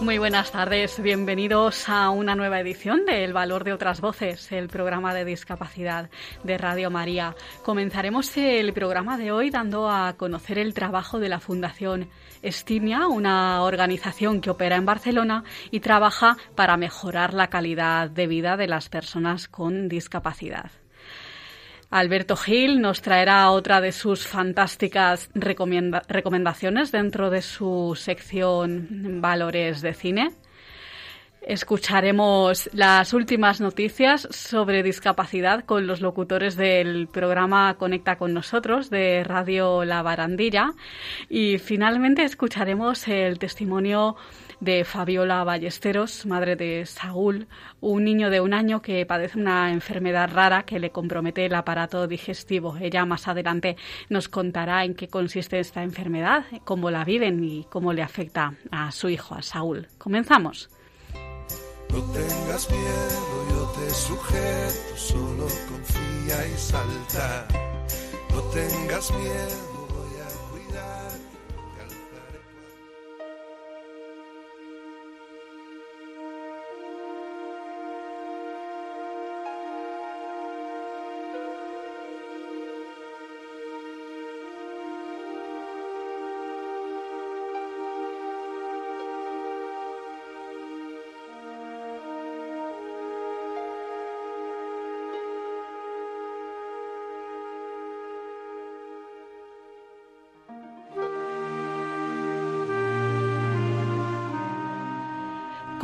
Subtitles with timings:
[0.00, 4.68] Muy buenas tardes, bienvenidos a una nueva edición de El Valor de otras Voces, el
[4.68, 6.08] programa de discapacidad
[6.44, 7.34] de Radio María.
[7.64, 12.08] Comenzaremos el programa de hoy dando a conocer el trabajo de la Fundación
[12.42, 18.56] Estimia, una organización que opera en Barcelona y trabaja para mejorar la calidad de vida
[18.56, 20.70] de las personas con discapacidad.
[21.90, 29.94] Alberto Gil nos traerá otra de sus fantásticas recomendaciones dentro de su sección Valores de
[29.94, 30.30] Cine.
[31.48, 39.24] Escucharemos las últimas noticias sobre discapacidad con los locutores del programa Conecta con nosotros de
[39.24, 40.74] Radio La Barandilla
[41.30, 44.16] y finalmente escucharemos el testimonio
[44.60, 47.46] de Fabiola Ballesteros, madre de Saúl,
[47.80, 52.06] un niño de un año que padece una enfermedad rara que le compromete el aparato
[52.06, 52.76] digestivo.
[52.78, 53.78] Ella más adelante
[54.10, 58.92] nos contará en qué consiste esta enfermedad, cómo la viven y cómo le afecta a
[58.92, 59.88] su hijo, a Saúl.
[59.96, 60.68] Comenzamos.
[61.90, 67.48] No tengas miedo, yo te sujeto, solo confía y salta.
[68.30, 69.77] No tengas miedo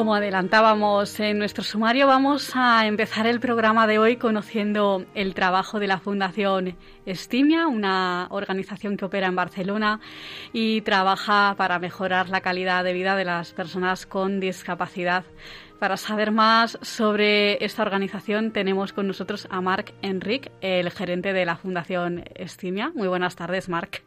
[0.05, 5.81] Como adelantábamos en nuestro sumario, vamos a empezar el programa de hoy conociendo el trabajo
[5.81, 6.77] de la Fundación
[7.07, 10.01] Estimia, una organización que opera en Barcelona
[10.53, 15.25] y trabaja para mejorar la calidad de vida de las personas con discapacidad.
[15.79, 21.47] Para saber más sobre esta organización tenemos con nosotros a Marc Enric, el gerente de
[21.47, 22.93] la Fundación Estimia.
[22.95, 24.03] Muy buenas tardes, Marc.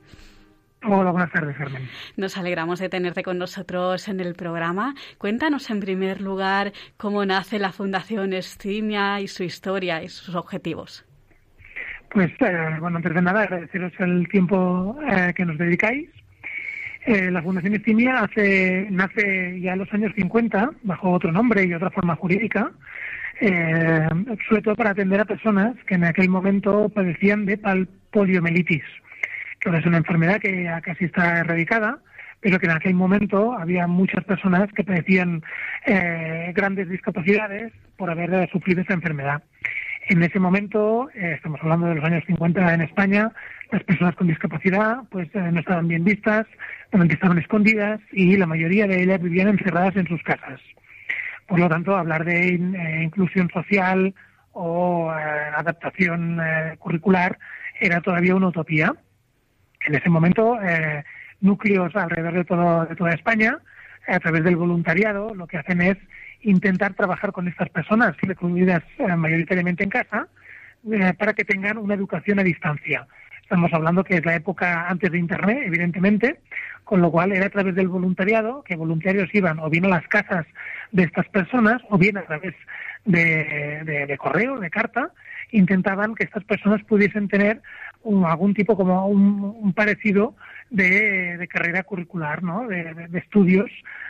[0.90, 1.90] Hola, buenas tardes, Carmen.
[2.16, 4.96] Nos alegramos de tenerte con nosotros en el programa.
[5.18, 11.06] Cuéntanos en primer lugar cómo nace la Fundación Estimia y su historia y sus objetivos.
[12.10, 16.10] Pues, eh, bueno, antes de nada, agradeceros el tiempo eh, que nos dedicáis.
[17.06, 21.74] Eh, la Fundación Estimia hace, nace ya en los años 50, bajo otro nombre y
[21.74, 22.72] otra forma jurídica,
[23.42, 27.60] sobre todo para atender a personas que en aquel momento padecían de
[28.12, 28.84] poliomielitis
[29.60, 32.00] que ahora es una enfermedad que ya casi está erradicada,
[32.40, 35.44] pero que en aquel momento había muchas personas que padecían
[35.86, 39.44] eh, grandes discapacidades por haber sufrido esa enfermedad.
[40.10, 43.32] En ese momento, eh, estamos hablando de los años 50 en España,
[43.72, 46.46] las personas con discapacidad pues eh, no estaban bien vistas,
[46.92, 50.62] realmente estaban escondidas y la mayoría de ellas vivían encerradas en sus casas.
[51.48, 52.60] Por lo tanto, hablar de
[53.04, 54.14] inclusión social
[54.52, 56.40] o adaptación
[56.78, 57.40] curricular
[57.80, 58.94] era todavía una utopía
[59.88, 61.04] en ese momento eh,
[61.42, 63.58] núcleos alrededor de, todo, de toda España,
[64.08, 65.98] a través del voluntariado, lo que hacen es
[66.42, 70.28] intentar trabajar con estas personas recluidas eh, mayoritariamente en casa
[70.92, 73.08] eh, para que tengan una educación a distancia.
[73.42, 76.42] Estamos hablando que es la época antes de Internet, evidentemente,
[76.84, 80.08] con lo cual era a través del voluntariado, que voluntarios iban o bien a las
[80.10, 80.46] casas
[80.92, 82.56] de estas personas o bien a través
[83.06, 85.12] de, de correo, de carta,
[85.52, 87.62] intentaban que estas personas pudiesen tener
[88.04, 90.36] algún tipo como un, parecido
[90.70, 92.68] de, carrera curricular, ¿no?
[92.68, 93.70] De, estudios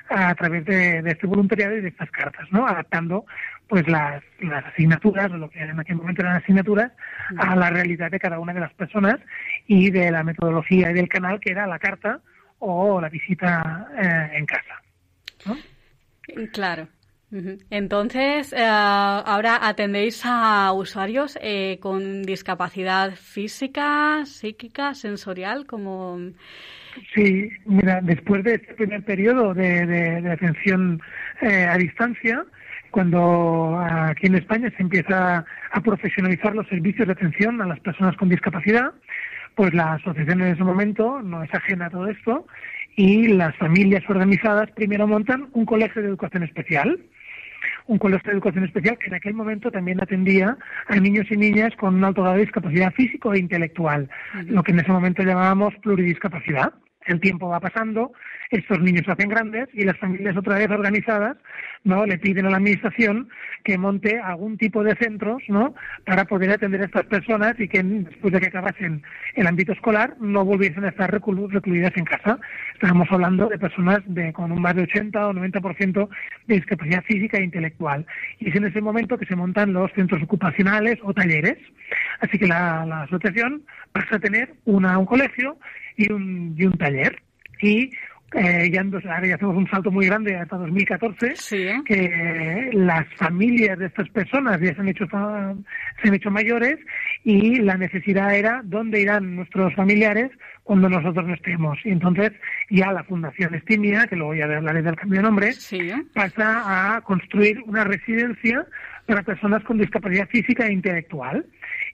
[0.09, 2.67] a través de, este voluntariado y de estas cartas, ¿no?
[2.67, 3.25] Adaptando
[3.67, 6.91] pues las, las asignaturas, o lo que en aquel momento eran asignaturas,
[7.37, 9.17] a la realidad de cada una de las personas
[9.67, 12.21] y de la metodología y del canal que era la carta
[12.59, 14.81] o la visita eh, en casa.
[16.53, 16.87] Claro.
[17.29, 26.19] Entonces, eh, ahora atendéis a usuarios eh, con discapacidad física, psíquica, sensorial, como...
[27.13, 31.01] Sí, mira, después de este primer periodo de, atención
[31.41, 32.45] eh, a distancia,
[32.91, 38.15] cuando aquí en España se empieza a profesionalizar los servicios de atención a las personas
[38.15, 38.93] con discapacidad,
[39.53, 42.47] pues la asociación en ese momento no es ajena a todo esto
[42.95, 46.99] y las familias organizadas primero montan un colegio de educación especial
[47.87, 50.57] un colegio de educación especial que en aquel momento también atendía
[50.87, 54.09] a niños y niñas con un alto grado de discapacidad físico e intelectual,
[54.45, 56.73] lo que en ese momento llamábamos pluridiscapacidad.
[57.05, 58.11] El tiempo va pasando,
[58.51, 61.37] estos niños se hacen grandes y las familias otra vez organizadas
[61.83, 63.29] no le piden a la administración
[63.63, 67.83] que monte algún tipo de centros no para poder atender a estas personas y que
[67.83, 69.03] después de que acabasen
[69.35, 72.39] el ámbito escolar no volviesen a estar recluidas en casa.
[72.73, 76.09] Estamos hablando de personas de con un más de 80 o 90%
[76.47, 78.05] de discapacidad física e intelectual.
[78.39, 81.57] Y es en ese momento que se montan los centros ocupacionales o talleres.
[82.19, 85.57] Así que la, asociación pasa a tener una, un colegio
[85.95, 87.21] y un, y un taller.
[87.61, 87.91] Y
[88.33, 91.33] eh, ya, ahora ya hacemos un salto muy grande hasta 2014,
[91.85, 96.77] que las familias de estas personas ya se han hecho se han hecho mayores
[97.23, 100.29] y la necesidad era dónde irán nuestros familiares
[100.63, 101.79] cuando nosotros no estemos.
[101.85, 102.33] Y entonces
[102.69, 105.53] ya la Fundación Estimia, que luego ya hablaré del cambio de nombre,
[106.13, 108.67] pasa a construir una residencia
[109.05, 111.45] para personas con discapacidad física e intelectual.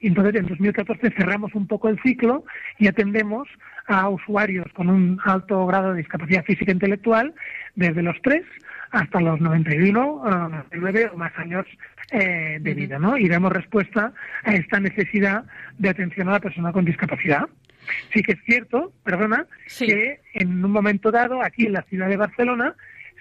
[0.01, 2.43] Y entonces en 2014 cerramos un poco el ciclo
[2.79, 3.47] y atendemos
[3.87, 7.33] a usuarios con un alto grado de discapacidad física e intelectual
[7.75, 8.43] desde los 3
[8.91, 11.65] hasta los 91, 99 o más años
[12.11, 13.17] eh, de vida, ¿no?
[13.17, 14.13] Y damos respuesta
[14.43, 15.45] a esta necesidad
[15.79, 17.47] de atención a la persona con discapacidad.
[18.13, 19.47] Sí que es cierto, perdona,
[19.79, 22.75] que en un momento dado, aquí en la ciudad de Barcelona,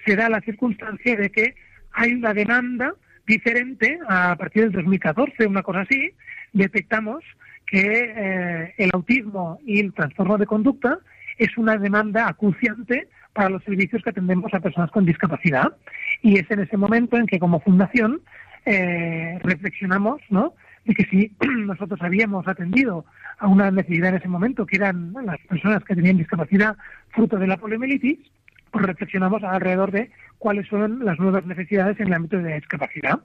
[0.05, 1.55] se da la circunstancia de que
[1.91, 2.93] hay una demanda
[3.25, 6.11] diferente a partir del 2014, una cosa así,
[6.51, 7.23] detectamos
[7.65, 10.99] que eh, el autismo y el trastorno de conducta
[11.37, 15.75] es una demanda acuciante para los servicios que atendemos a personas con discapacidad.
[16.21, 18.21] Y es en ese momento en que como fundación
[18.65, 20.53] eh, reflexionamos ¿no?
[20.85, 21.31] de que si
[21.65, 23.05] nosotros habíamos atendido
[23.39, 26.77] a una necesidad en ese momento, que eran las personas que tenían discapacidad
[27.09, 28.19] fruto de la poliomielitis,
[28.73, 30.09] pues reflexionamos alrededor de
[30.39, 33.19] cuáles son las nuevas necesidades en el ámbito de discapacidad.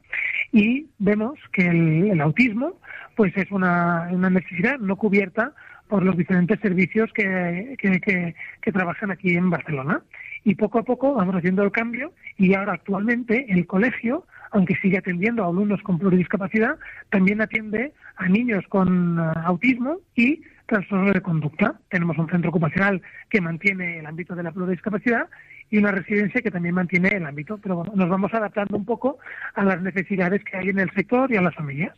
[0.53, 2.79] Y vemos que el autismo
[3.17, 5.55] pues es una, una necesidad no cubierta
[5.89, 10.03] por los diferentes servicios que, que, trabajan aquí en Barcelona.
[10.45, 14.99] Y poco a poco vamos haciendo el cambio y ahora actualmente el colegio, aunque sigue
[14.99, 16.77] atendiendo a alumnos con pluridiscapacidad,
[17.11, 21.81] también atiende a niños con uh, autismo y trastorno de conducta.
[21.89, 25.27] Tenemos un centro ocupacional que mantiene el ámbito de la pluridiscapacidad
[25.71, 29.19] y una residencia que también mantiene el ámbito, pero nos vamos adaptando un poco
[29.55, 31.97] a las necesidades que hay en el sector y a las familias.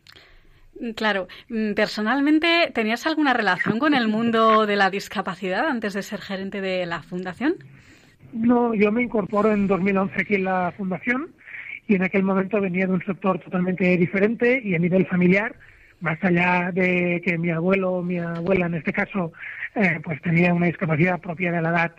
[0.96, 6.20] Claro, mm, personalmente, ¿tenías alguna relación con el mundo de la discapacidad antes de ser
[6.20, 7.56] gerente de la fundación?
[8.32, 11.32] No, yo me incorporo en 2011 aquí en la fundación
[11.86, 15.54] y en aquel momento venía de un sector totalmente diferente y a nivel familiar,
[16.00, 19.32] más allá de que mi abuelo o mi abuela en este caso
[19.74, 21.92] eh, pues tenía una discapacidad propia de la edad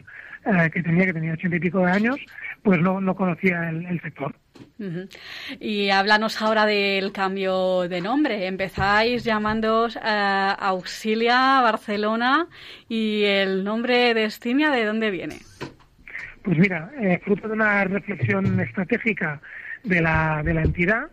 [0.43, 2.17] eh, que tenía, que tenía ochenta y pico de años,
[2.63, 4.33] pues no, no conocía el, sector.
[5.59, 8.47] Y háblanos ahora del cambio de nombre.
[8.47, 9.99] Empezáis llamándoos eh,
[10.57, 12.47] Auxilia Barcelona
[12.89, 15.35] y el nombre de Estimia, ¿de dónde viene?
[16.43, 19.39] Pues mira, eh, fruto de una reflexión estratégica
[19.83, 21.03] de la, de la entidad,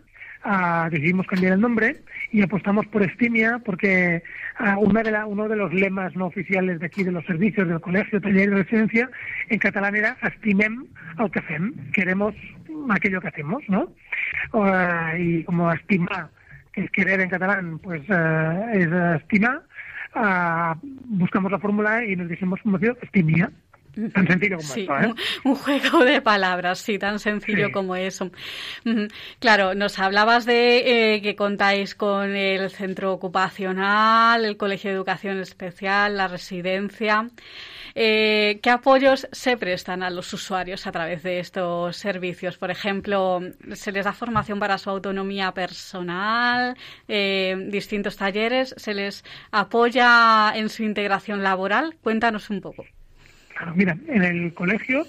[0.43, 1.97] ah, decidimos cambiar el nombre
[2.31, 4.23] y apostamos por Estimia porque
[4.59, 7.67] uh, una de la, uno de los lemas no oficiales de aquí de los servicios
[7.67, 9.09] del colegio, taller y residencia
[9.49, 10.85] en catalán era estimem
[11.17, 12.35] el que fem, queremos
[12.89, 13.91] aquello que hacemos, ¿no?
[14.53, 16.29] Uh, y como estimar,
[16.73, 19.61] que es querer en catalán, pues uh, es estimar,
[21.05, 23.51] buscamos la fórmula y nos dijimos como estimia.
[24.13, 25.13] Tan sencillo como sí, ¿eh?
[25.43, 28.31] Un, juego de palabras, sí, tan sencillo como eso.
[29.39, 35.39] Claro, nos hablabas de eh, que contáis con el centro ocupacional, el Colegio de Educación
[35.39, 37.29] Especial, la residencia.
[37.95, 42.57] Eh, ¿Qué apoyos se prestan a los usuarios a través de estos servicios?
[42.57, 43.41] Por ejemplo,
[43.73, 46.77] ¿se les da formación para su autonomía personal?
[47.07, 48.75] ¿Distintos talleres?
[48.77, 51.97] ¿Se les apoya en su integración laboral?
[52.01, 52.85] Cuéntanos un poco
[53.75, 55.05] mira, en el colegio,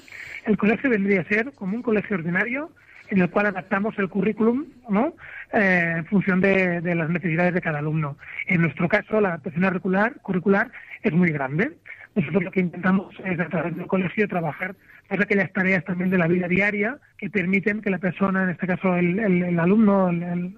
[0.47, 2.71] el colegio vendría a ser como un colegio ordinario
[3.11, 5.15] en el cual adaptamos el currículum ¿no?
[5.53, 8.17] Eh, en función de, las necesidades de cada alumno.
[8.47, 9.81] En nuestro caso, la adaptación
[10.23, 10.71] curricular,
[11.03, 11.73] es muy grande.
[12.15, 14.75] Nosotros lo que intentamos es, a través del colegio, trabajar
[15.09, 18.67] todas aquellas tareas también de la vida diaria que permiten que la persona, en este
[18.67, 20.55] caso el, el alumno, el,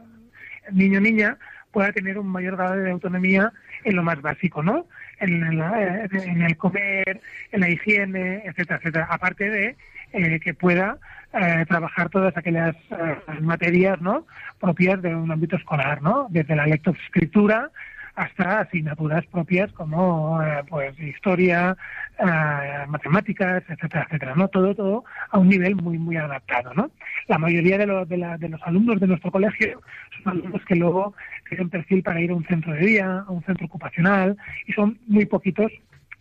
[0.73, 1.39] niño o niña,
[1.71, 3.53] pueda tener un mayor grado de autonomía
[3.85, 4.87] en lo más básico, ¿no?
[5.21, 7.21] En, el comer,
[7.53, 9.07] en la higiene, etcétera, etcétera.
[9.11, 9.77] Aparte de
[10.13, 10.99] eh, que pueda
[11.33, 14.27] eh, trabajar todas aquellas eh, materias ¿no?
[14.61, 16.27] propias de un ámbito escolar, ¿no?
[16.31, 17.71] desde la lectoescritura
[18.15, 21.77] hasta asignaturas propias como eh, pues historia,
[22.19, 24.49] eh, matemáticas, etcétera, etcétera, ¿no?
[24.49, 26.91] Todo, todo a un nivel muy, muy adaptado, ¿no?
[27.29, 29.81] La mayoría de, los de, de los alumnos de nuestro colegio
[30.23, 31.15] son alumnos que luego
[31.53, 34.99] tienen perfil para ir a un centro de día, a un centro ocupacional, y son
[35.07, 35.71] muy poquitos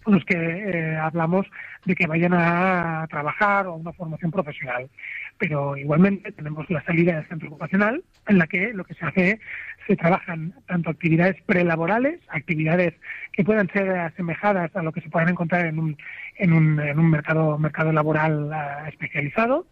[0.05, 1.45] los que eh, hablamos
[1.85, 4.89] de que vayan a trabajar o a una formación profesional.
[5.37, 9.39] Pero igualmente tenemos la salida del centro ocupacional en la que lo que se hace,
[9.87, 12.93] se trabajan tanto actividades prelaborales, actividades
[13.31, 15.97] que puedan ser asemejadas a lo que se puedan encontrar en un,
[16.37, 19.67] en un, en un mercado, mercado laboral uh, especializado,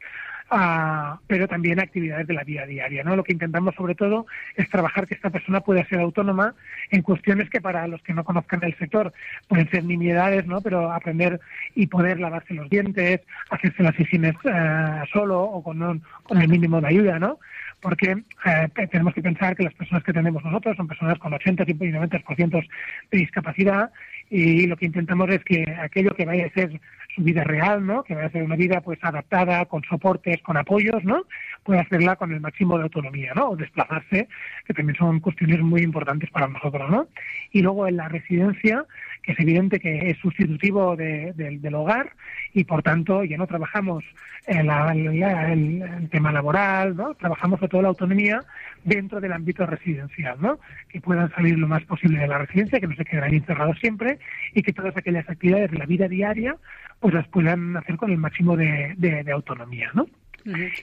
[1.27, 3.03] pero también actividades de la vida diaria.
[3.03, 3.15] ¿no?
[3.15, 4.25] Lo que intentamos sobre todo
[4.55, 6.55] es trabajar que esta persona pueda ser autónoma
[6.89, 9.13] en cuestiones que para los que no conozcan el sector
[9.47, 10.61] pueden ser nimiedades, ¿no?
[10.61, 11.39] pero aprender
[11.75, 16.81] y poder lavarse los dientes, hacerse las higienes eh, solo o con, con el mínimo
[16.81, 17.39] de ayuda, ¿no?
[17.81, 18.11] porque
[18.45, 21.73] eh, tenemos que pensar que las personas que tenemos nosotros son personas con 80 y
[21.73, 22.67] 90%
[23.11, 23.91] de discapacidad
[24.29, 26.79] y lo que intentamos es que aquello que vaya a ser
[27.15, 28.03] su vida real, ¿no?
[28.03, 31.23] Que vaya a ser una vida pues adaptada, con soportes, con apoyos, ¿no?
[31.63, 33.49] Pueda hacerla con el máximo de autonomía, ¿no?
[33.49, 34.27] O desplazarse,
[34.65, 37.07] que también son cuestiones muy importantes para nosotros, ¿no?
[37.51, 38.85] Y luego en la residencia,
[39.23, 42.13] que es evidente que es sustitutivo del hogar
[42.53, 44.03] y por tanto ya no trabajamos
[44.45, 47.15] en el, tema laboral, ¿no?
[47.15, 48.43] Trabajamos sobre todo la autonomía
[48.83, 50.59] dentro del ámbito residencial, ¿no?
[50.87, 53.77] Que puedan salir lo más posible de la residencia, que no se queden ahí encerrados
[53.79, 54.18] siempre
[54.53, 56.55] y que todas aquellas actividades de la vida diaria
[56.99, 60.07] pues las puedan hacer con el máximo de, de, autonomía, ¿no?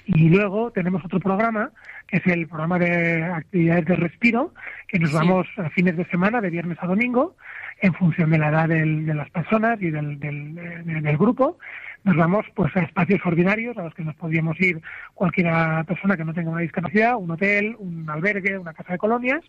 [0.07, 1.71] Y luego tenemos otro programa,
[2.07, 4.55] que es el programa de actividades de respiro,
[4.87, 7.37] que nos vamos a fines de semana, de viernes a domingo,
[7.81, 11.59] en función de la edad de las personas y del, del, del, grupo.
[12.05, 14.81] Nos vamos pues a espacios ordinarios a los que nos podríamos ir
[15.14, 15.52] cualquier
[15.87, 19.43] persona que no tenga una discapacidad, un hotel, un albergue, una casa de colonias,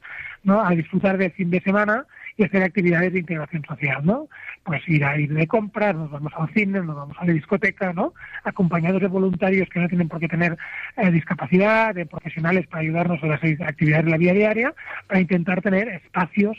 [0.44, 0.62] ¿no?
[0.65, 2.06] a disfrutar del fin de semana
[2.38, 4.29] y hacer actividades de integración social, ¿no?
[4.63, 7.94] Pues ir a ir de compras, nos vamos al cine, nos vamos a la discoteca,
[7.94, 8.13] ¿no?
[8.44, 10.56] Acompañados de voluntarios que no tienen por qué tener
[10.96, 14.74] eh, discapacidad, de profesionales para ayudarnos en las actividades de la vida diaria,
[15.08, 16.58] para intentar tener espacios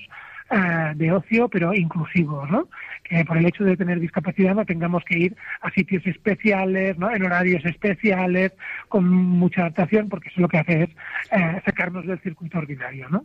[0.51, 2.69] eh, de ocio, pero inclusivos, ¿no?
[3.05, 7.11] Que por el hecho de tener discapacidad no tengamos que ir a sitios especiales, ¿no?
[7.15, 8.53] En horarios especiales,
[8.89, 10.91] con mucha adaptación, porque eso lo que hace es
[11.33, 13.25] eh, sacarnos del circuito ordinario, ¿no?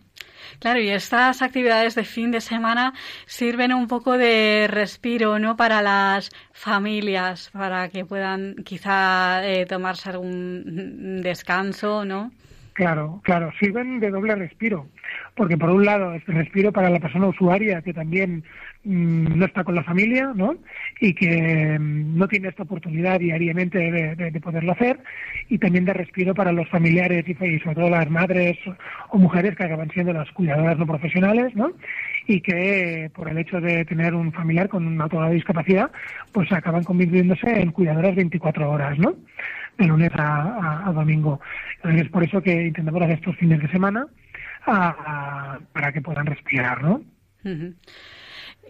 [0.59, 2.93] Claro, y estas actividades de fin de semana
[3.25, 5.55] sirven un poco de respiro, ¿no?
[5.55, 12.31] Para las familias, para que puedan quizá eh, tomarse algún descanso, ¿no?
[12.73, 14.87] Claro, claro, sirven de doble respiro,
[15.35, 18.43] porque por un lado este respiro para la persona usuaria que también
[18.83, 20.55] mm, no está con la familia, ¿no?
[20.99, 24.99] Y que mm, no tiene esta oportunidad diariamente de, poderlo hacer,
[25.49, 28.57] y también de respiro para los familiares y, sobre todo las madres
[29.09, 31.71] o mujeres que acaban siendo las cuidadoras no profesionales, ¿no?
[32.27, 35.91] Y que por el hecho de tener un familiar con una discapacidad,
[36.31, 39.15] pues acaban convirtiéndose en cuidadoras 24 horas, ¿no?
[39.77, 41.39] de lunes a, domingo.
[41.83, 44.07] es por eso que intentamos hacer estos fines de semana
[44.65, 47.01] para que puedan respirar, ¿no?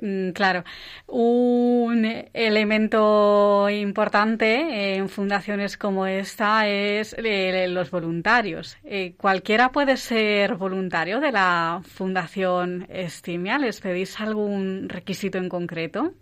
[0.01, 0.63] Mm, claro,
[1.07, 8.77] un elemento importante en fundaciones como esta es eh, los voluntarios.
[8.83, 13.59] Eh, ¿Cualquiera puede ser voluntario de la Fundación Estimia?
[13.59, 16.13] ¿Les pedís algún requisito en concreto?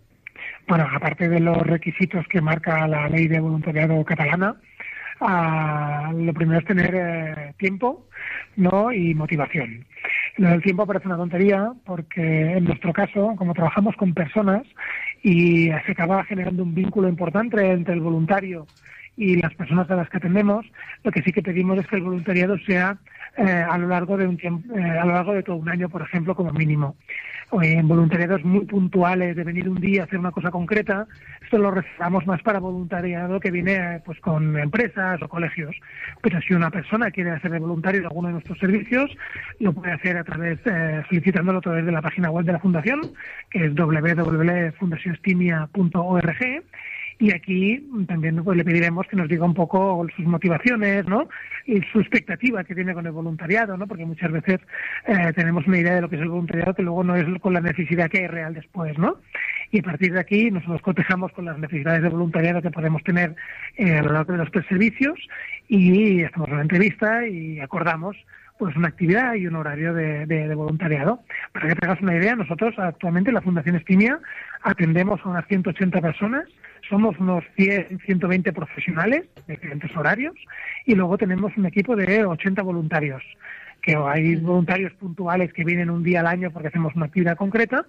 [0.68, 4.56] Bueno, aparte de los requisitos que marca la ley de voluntariado catalana,
[6.14, 8.08] lo primero es tener eh, tiempo
[8.56, 8.92] ¿no?
[8.92, 9.84] y motivación.
[10.36, 14.62] Lo del tiempo parece una tontería porque en nuestro caso, como trabajamos con personas
[15.22, 18.66] y se acaba generando un vínculo importante entre el voluntario
[19.16, 20.66] y las personas a las que atendemos,
[21.04, 22.96] lo que sí que pedimos es que el voluntariado sea
[23.36, 25.88] eh, a lo largo de un tiempo, eh, a lo largo de todo un año,
[25.88, 26.96] por ejemplo, como mínimo.
[27.60, 31.06] En voluntariados muy puntuales de venir un día a hacer una cosa concreta,
[31.42, 35.76] esto lo reservamos más para voluntariado que viene eh, pues con empresas o colegios.
[36.22, 39.10] Pero si una persona quiere hacer de voluntario de alguno de nuestros servicios,
[39.58, 40.60] lo puede hacer a través,
[41.08, 43.02] solicitándolo a través de la página web de la Fundación,
[43.50, 46.62] que es www.fundacionestimia.org
[47.22, 51.28] y aquí también pues, le pediremos que nos diga un poco sus motivaciones, ¿no?
[51.66, 53.86] Y su expectativa que tiene con el voluntariado, ¿no?
[53.86, 54.58] Porque muchas veces
[55.06, 57.52] eh, tenemos una idea de lo que es el voluntariado que luego no es con
[57.52, 59.18] la necesidad que hay real después, ¿no?
[59.70, 63.36] Y a partir de aquí nosotros cotejamos con las necesidades de voluntariado que podemos tener
[63.76, 65.16] eh, a lo largo de los tres servicios
[65.68, 68.16] y en la entrevista y acordamos
[68.58, 71.20] pues una actividad y un horario de, de, voluntariado.
[71.52, 74.18] Para que te hagas una idea, nosotros actualmente en la Fundación Estimia
[74.62, 76.48] atendemos a unas 180 personas
[76.92, 80.34] somos unos 100, 120 profesionales de diferentes horarios
[80.84, 83.22] y luego tenemos un equipo de 80 voluntarios
[83.80, 87.86] que hay voluntarios puntuales que vienen un día al año porque hacemos una actividad concreta,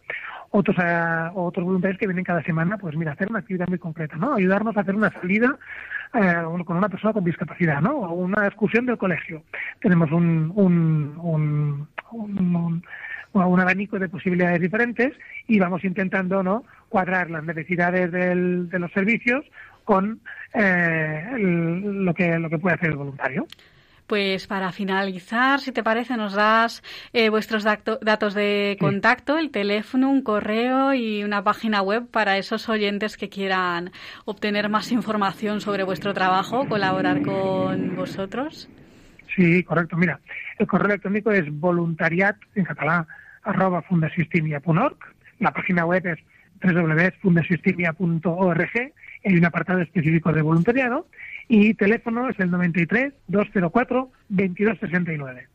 [0.51, 4.15] otros eh, otros voluntarios que vienen cada semana, pues mira, hacer una actividad muy concreta,
[4.15, 4.36] ¿no?
[4.36, 5.55] Ayudarnos a hacer una salida
[6.13, 7.98] eh, con una persona con discapacidad, ¿no?
[7.98, 9.43] O una excursión del colegio.
[9.81, 12.83] Tenemos un, un, un, un,
[13.34, 15.13] un abanico de posibilidades diferentes
[15.48, 16.63] y vamos intentando, ¿no?
[16.90, 19.46] Cuadrar las necesidades del, de los servicios
[19.84, 20.22] con
[20.54, 23.46] eh, lo que lo que puede hacer el voluntario.
[24.08, 30.12] Pues para finalizar, si te parece, nos das eh, vuestros datos de contacto, el teléfono,
[30.12, 33.92] un correo y una página web para esos oyentes que quieran
[34.25, 38.70] obtener más información sobre vuestro trabajo, colaborar con vosotros.
[39.36, 39.98] Sí, correcto.
[39.98, 40.20] Mira,
[40.60, 43.08] el correo electrónico es voluntariat en catalán
[43.44, 44.98] arroba fundasistimia.org.
[45.40, 46.20] La página web es
[46.63, 48.94] www.fundasistimia.org.
[49.25, 51.08] Hay un apartado específico de voluntariado
[51.48, 55.48] y teléfono es el 93 204 2269.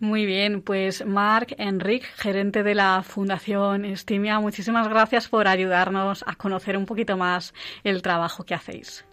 [0.00, 6.36] Muy bien, pues Marc Enric, gerente de la Fundación Estimia, muchísimas gracias por ayudarnos a
[6.36, 7.52] conocer un poquito más
[7.82, 9.04] el trabajo que hacéis.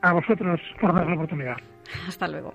[0.00, 1.58] A vosotros por dar la oportunidad.
[2.08, 2.54] Hasta luego.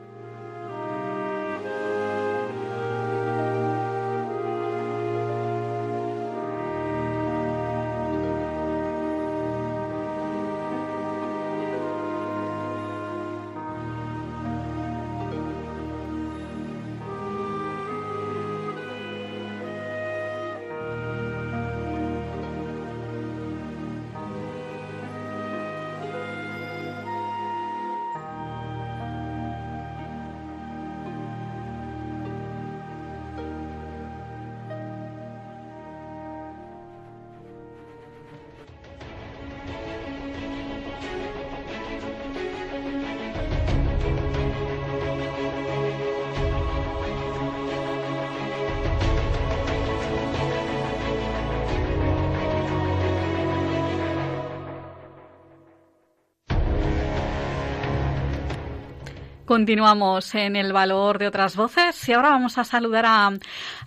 [59.51, 63.33] Continuamos en el valor de otras voces y ahora vamos a saludar a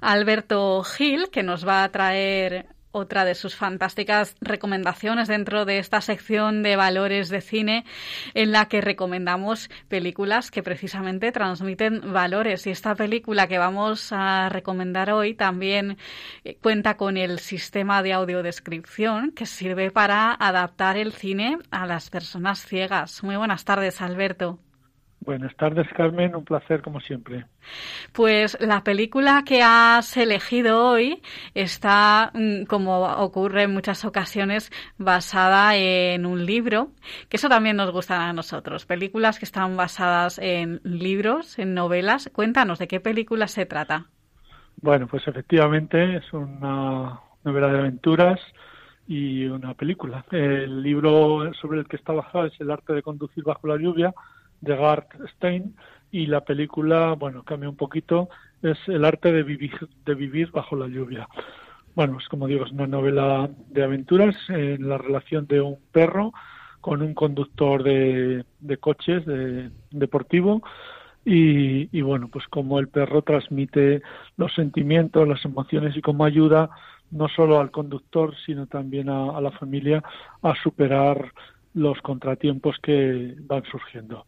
[0.03, 6.03] Alberto Gil, que nos va a traer otra de sus fantásticas recomendaciones dentro de esta
[6.03, 7.87] sección de valores de cine
[8.35, 12.67] en la que recomendamos películas que precisamente transmiten valores.
[12.67, 15.97] Y esta película que vamos a recomendar hoy también
[16.45, 22.11] eh, cuenta con el sistema de audiodescripción que sirve para adaptar el cine a las
[22.11, 23.23] personas ciegas.
[23.23, 24.59] Muy buenas tardes, Alberto.
[25.25, 26.37] Buenas tardes, Carmen.
[26.37, 27.47] Un placer, como siempre.
[28.13, 31.23] Pues la película que has elegido hoy
[31.55, 36.91] está, mm, como ocurre en muchas ocasiones, basada en un libro,
[37.31, 38.85] que eso también nos gusta a nosotros.
[38.85, 42.29] Películas que están basadas en libros, en novelas.
[42.31, 44.07] Cuéntanos, ¿de qué película se trata?
[44.77, 48.41] Bueno, pues efectivamente es una novela de aventuras
[49.07, 50.23] y una película.
[50.31, 54.13] El libro sobre el que está basado es El arte de conducir bajo la lluvia
[54.61, 55.75] de Gart Stein
[56.11, 58.29] y la película, bueno, cambia un poquito,
[58.63, 61.29] es El arte de vivir, de vivir bajo la lluvia.
[61.95, 66.33] Bueno, es como digo, es una novela de aventuras en la relación de un perro
[66.81, 70.63] con un conductor de, de coches de, deportivo
[71.25, 74.03] y, y, bueno, pues como el perro transmite
[74.37, 76.71] los sentimientos, las emociones y cómo ayuda
[77.11, 80.03] no solo al conductor, sino también a la familia
[80.43, 81.33] a superar
[81.73, 84.27] los contratiempos que van surgiendo.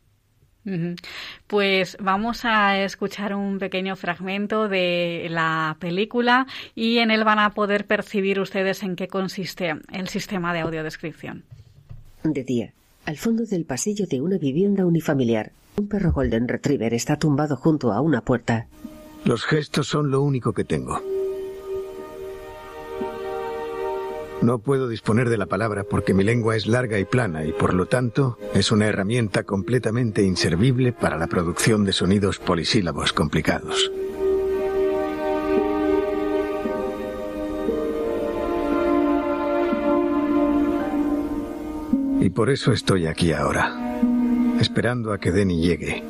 [1.47, 7.51] Pues vamos a escuchar un pequeño fragmento de la película y en él van a
[7.51, 11.45] poder percibir ustedes en qué consiste el sistema de audiodescripción.
[12.25, 12.73] De día,
[13.05, 17.93] al fondo del pasillo de una vivienda unifamiliar, un perro Golden Retriever está tumbado junto
[17.93, 18.67] a una puerta.
[19.25, 21.01] Los gestos son lo único que tengo.
[24.43, 27.73] No puedo disponer de la palabra porque mi lengua es larga y plana y por
[27.73, 33.91] lo tanto es una herramienta completamente inservible para la producción de sonidos polisílabos complicados.
[42.21, 43.73] Y por eso estoy aquí ahora,
[44.61, 46.03] esperando a que Denny llegue,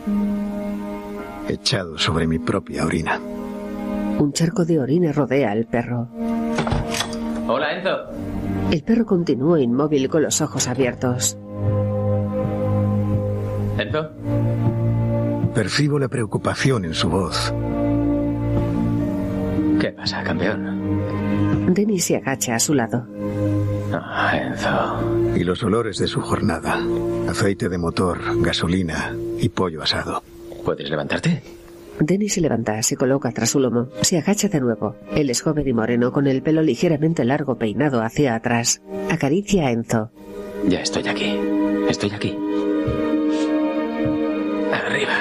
[1.49, 3.21] echado sobre mi propia orina.
[4.19, 6.09] Un charco de orina rodea al perro.
[7.49, 8.11] Hola, Enzo.
[8.73, 11.39] El perro continúa inmóvil con los ojos abiertos.
[13.79, 14.11] ¿Enzo?
[15.55, 17.55] Percibo la preocupación en su voz.
[19.97, 21.73] pasa, campeón?
[21.73, 23.07] Denis se agacha a su lado.
[23.93, 25.37] Ah, Enzo.
[25.37, 26.81] Y los olores de su jornada.
[27.29, 30.23] Aceite de motor, gasolina y pollo asado.
[30.65, 31.43] ¿Puedes levantarte?
[32.01, 34.97] Denis se levanta, se coloca tras su lomo, se agacha de nuevo.
[35.15, 38.83] Él es joven y moreno, con el pelo ligeramente largo peinado hacia atrás.
[39.11, 40.11] Acaricia a Enzo.
[40.67, 41.39] Ya estoy aquí.
[41.89, 42.37] Estoy aquí.
[44.73, 45.15] Arriba.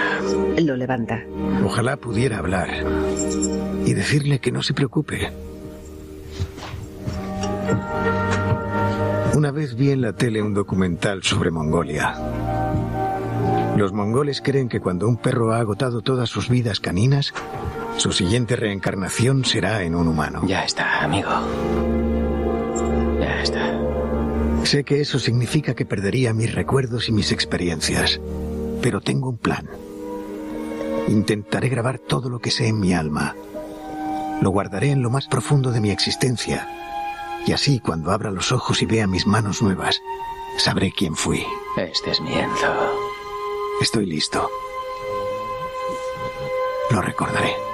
[0.57, 1.23] Lo levanta.
[1.63, 2.69] Ojalá pudiera hablar
[3.85, 5.31] y decirle que no se preocupe.
[9.35, 12.15] Una vez vi en la tele un documental sobre Mongolia.
[13.75, 17.33] Los mongoles creen que cuando un perro ha agotado todas sus vidas caninas,
[17.97, 20.41] su siguiente reencarnación será en un humano.
[20.47, 21.29] Ya está, amigo.
[23.19, 23.77] Ya está.
[24.63, 28.21] Sé que eso significa que perdería mis recuerdos y mis experiencias,
[28.81, 29.69] pero tengo un plan.
[31.09, 33.35] Intentaré grabar todo lo que sé en mi alma.
[34.41, 36.67] Lo guardaré en lo más profundo de mi existencia.
[37.45, 40.01] Y así, cuando abra los ojos y vea mis manos nuevas,
[40.57, 41.45] sabré quién fui.
[41.77, 43.04] Este es mi Enzo.
[43.81, 44.49] Estoy listo.
[46.91, 47.64] Lo recordaré.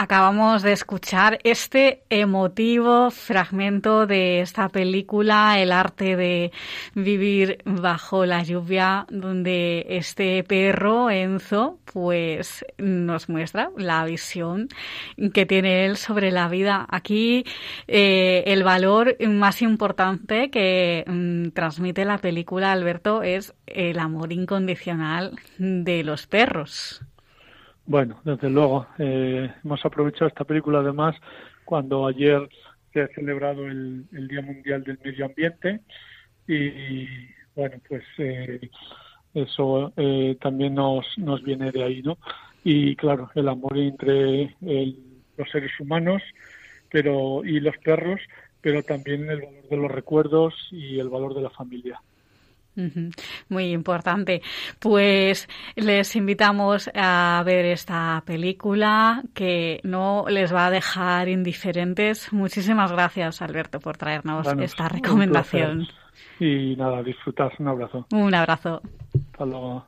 [0.00, 6.52] Acabamos de escuchar este emotivo fragmento de esta película, El arte de
[6.94, 14.68] vivir bajo la lluvia, donde este perro, Enzo, pues nos muestra la visión
[15.34, 16.86] que tiene él sobre la vida.
[16.88, 17.44] Aquí
[17.88, 25.32] eh, el valor más importante que mm, transmite la película, Alberto, es el amor incondicional
[25.58, 27.02] de los perros.
[27.88, 28.86] Bueno, desde luego.
[28.98, 31.16] Eh, hemos aprovechado esta película además
[31.64, 32.46] cuando ayer
[32.92, 35.80] se ha celebrado el, Día Mundial del Medio Ambiente
[36.46, 37.06] y
[37.54, 38.68] bueno, pues eh,
[39.32, 42.18] eso eh, también nos, nos viene de ahí, ¿no?
[42.62, 46.22] Y claro, el amor entre los seres humanos
[46.90, 48.20] pero y los perros,
[48.60, 52.02] pero también el valor de los recuerdos y el valor de la familia.
[53.48, 54.42] Muy importante.
[54.78, 62.32] Pues les invitamos a ver esta película que no les va a dejar indiferentes.
[62.32, 65.88] Muchísimas gracias, Alberto, por traernos esta recomendación.
[66.40, 67.52] Y nada, disfrutar.
[67.58, 68.06] Un abrazo.
[68.12, 68.80] Un abrazo.
[69.32, 69.86] Hasta luego.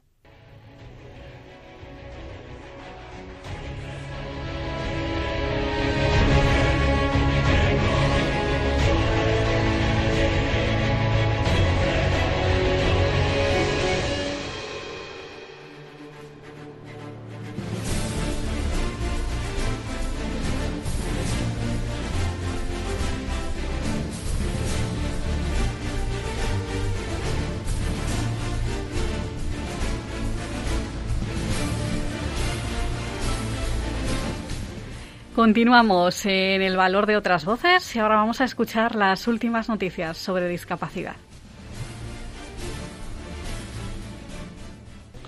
[35.40, 40.18] Continuamos en el valor de otras voces y ahora vamos a escuchar las últimas noticias
[40.18, 41.16] sobre discapacidad.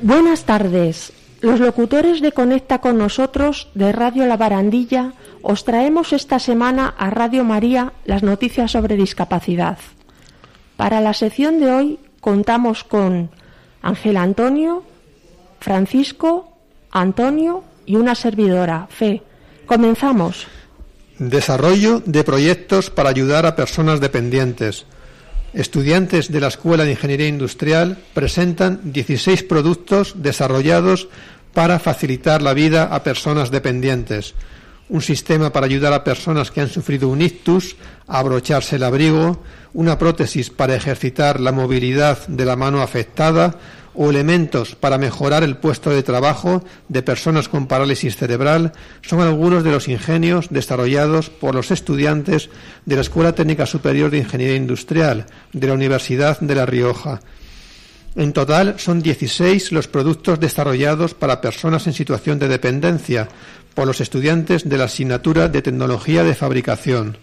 [0.02, 1.14] Buenas tardes.
[1.40, 7.08] Los locutores de Conecta con nosotros de Radio La Barandilla os traemos esta semana a
[7.08, 9.78] Radio María las noticias sobre discapacidad.
[10.76, 13.30] Para la sección de hoy contamos con
[13.80, 14.82] Ángel Antonio,
[15.58, 16.52] Francisco,
[16.90, 19.22] Antonio y una servidora, Fe.
[19.72, 20.46] Comenzamos.
[21.18, 24.84] Desarrollo de proyectos para ayudar a personas dependientes.
[25.54, 31.08] Estudiantes de la Escuela de Ingeniería Industrial presentan 16 productos desarrollados
[31.54, 34.34] para facilitar la vida a personas dependientes.
[34.92, 37.76] Un sistema para ayudar a personas que han sufrido un ictus
[38.06, 43.56] a abrocharse el abrigo, una prótesis para ejercitar la movilidad de la mano afectada,
[43.94, 49.64] o elementos para mejorar el puesto de trabajo de personas con parálisis cerebral son algunos
[49.64, 52.50] de los ingenios desarrollados por los estudiantes
[52.84, 55.24] de la Escuela Técnica Superior de Ingeniería Industrial
[55.54, 57.20] de la Universidad de La Rioja.
[58.14, 63.28] En total son 16 los productos desarrollados para personas en situación de dependencia
[63.74, 67.18] por los estudiantes de la asignatura de Tecnología de Fabricación.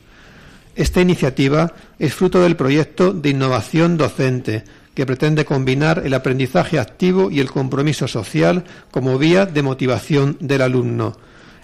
[0.76, 7.32] Esta iniciativa es fruto del proyecto de innovación docente que pretende combinar el aprendizaje activo
[7.32, 11.18] y el compromiso social como vía de motivación del alumno.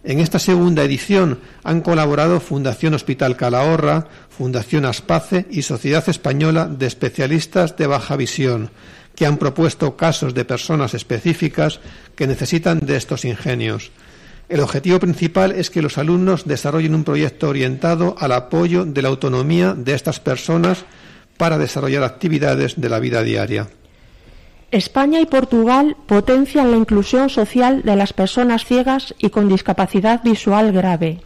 [0.04, 6.86] En esta segunda edición han colaborado Fundación Hospital Calahorra, Fundación Aspace y Sociedad Española de
[6.86, 8.70] Especialistas de Baja Visión,
[9.16, 11.80] que han propuesto casos de personas específicas
[12.16, 13.92] que necesitan de estos ingenios.
[14.48, 19.10] El objetivo principal es que los alumnos desarrollen un proyecto orientado al apoyo de la
[19.10, 20.86] autonomía de estas personas
[21.38, 23.68] para desarrollar actividades de la vida diaria.
[24.72, 30.72] España y Portugal potencian la inclusión social de las personas ciegas y con discapacidad visual
[30.72, 31.22] grave.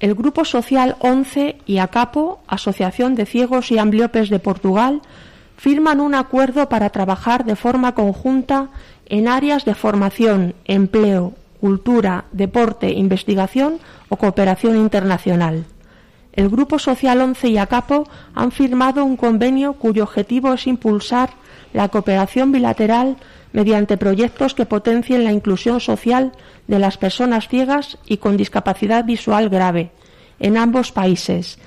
[0.00, 5.02] El Grupo Social 11 y ACAPO, Asociación de Ciegos y Ambliopes de Portugal,
[5.56, 8.70] firman un acuerdo para trabajar de forma conjunta
[9.06, 11.34] en áreas de formación, empleo,
[11.64, 13.80] cultura, deporte, investigación
[14.12, 15.64] o cooperación internacional.
[16.34, 21.30] El Grupo Social 11 y ACAPO han firmado un convenio cuyo objetivo es impulsar
[21.72, 23.16] la cooperación bilateral
[23.54, 26.32] mediante proyectos que potencien la inclusión social
[26.68, 29.90] de las personas ciegas y con discapacidad visual grave
[30.40, 31.58] en ambos países,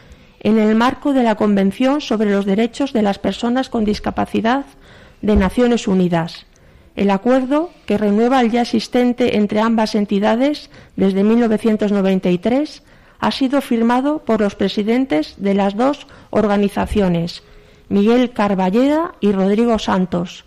[0.42, 4.66] en el marco de la Convención sobre los Derechos de las Personas con Discapacidad
[5.24, 6.46] de Naciones Unidas.
[6.98, 12.82] El acuerdo, que renueva el ya existente entre ambas entidades desde 1993,
[13.20, 17.44] ha sido firmado por los presidentes de las dos organizaciones,
[17.88, 20.46] Miguel Carballeda y Rodrigo Santos,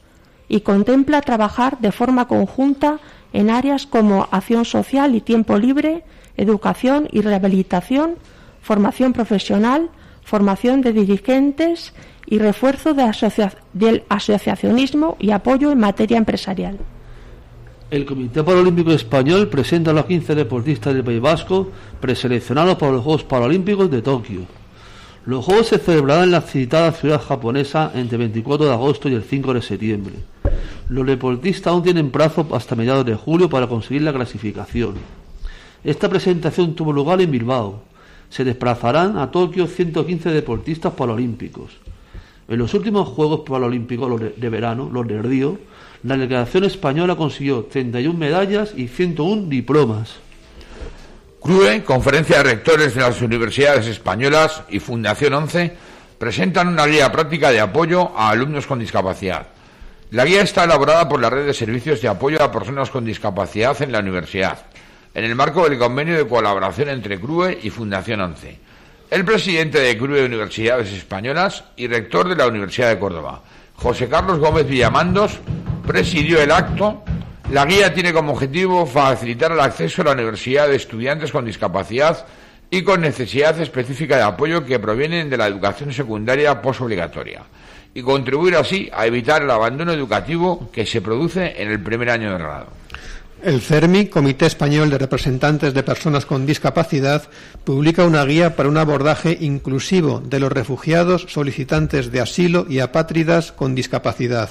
[0.48, 2.98] y contempla trabajar de forma conjunta
[3.32, 6.02] en áreas como acción social y tiempo libre,
[6.36, 8.16] educación y rehabilitación,
[8.60, 9.88] formación profesional,
[10.24, 11.94] formación de dirigentes
[12.30, 16.78] y refuerzo del asociacionismo y apoyo en materia empresarial.
[17.90, 23.02] El Comité Paralímpico Español presenta a los 15 deportistas del País Vasco preseleccionados para los
[23.02, 24.42] Juegos Paralímpicos de Tokio.
[25.26, 29.14] Los Juegos se celebrarán en la citada ciudad japonesa entre el 24 de agosto y
[29.14, 30.14] el 5 de septiembre.
[30.88, 34.94] Los deportistas aún tienen plazo hasta mediados de julio para conseguir la clasificación.
[35.82, 37.82] Esta presentación tuvo lugar en Bilbao.
[38.28, 41.72] Se desplazarán a Tokio 115 deportistas paralímpicos.
[42.50, 45.56] En los últimos Juegos Paralímpicos de verano, los de Río,
[46.02, 50.16] la delegación española consiguió 31 medallas y 101 diplomas.
[51.40, 55.76] CRUE, Conferencia de Rectores de las Universidades Españolas y Fundación 11
[56.18, 59.46] presentan una guía práctica de apoyo a alumnos con discapacidad.
[60.10, 63.80] La guía está elaborada por la Red de Servicios de Apoyo a Personas con Discapacidad
[63.80, 64.66] en la Universidad,
[65.14, 68.69] en el marco del convenio de colaboración entre CRUE y Fundación 11.
[69.10, 73.42] El presidente de CRUE Universidades Españolas y rector de la Universidad de Córdoba,
[73.74, 75.40] José Carlos Gómez Villamandos,
[75.84, 77.02] presidió el acto
[77.50, 82.24] la guía tiene como objetivo facilitar el acceso a la universidad de estudiantes con discapacidad
[82.70, 87.42] y con necesidad específica de apoyo que provienen de la educación secundaria posobligatoria
[87.92, 92.30] y contribuir así a evitar el abandono educativo que se produce en el primer año
[92.30, 92.68] de grado.
[93.42, 97.22] El CERMI, Comité Español de Representantes de Personas con Discapacidad,
[97.64, 103.52] publica una guía para un abordaje inclusivo de los refugiados, solicitantes de asilo y apátridas
[103.52, 104.50] con discapacidad.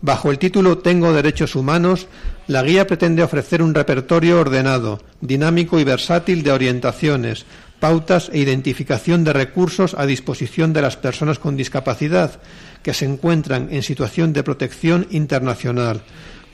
[0.00, 2.06] Bajo el título Tengo derechos humanos,
[2.46, 7.46] la guía pretende ofrecer un repertorio ordenado, dinámico y versátil de orientaciones,
[7.80, 12.40] pautas e identificación de recursos a disposición de las personas con discapacidad
[12.84, 16.02] que se encuentran en situación de protección internacional,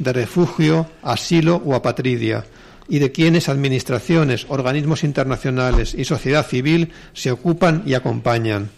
[0.01, 2.45] de refugio, asilo o apatridia,
[2.89, 8.71] y de quienes administraciones, organismos internacionales y sociedad civil se ocupan y acompañan.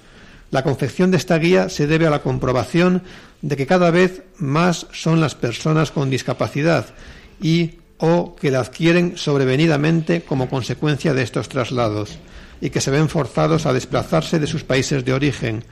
[0.50, 3.02] La confección de esta guía se debe a la comprobación
[3.40, 6.86] de que cada vez más son las personas con discapacidad
[7.40, 12.18] y o que la adquieren sobrevenidamente como consecuencia de estos traslados
[12.62, 15.64] y que se ven forzados a desplazarse de sus países de origen,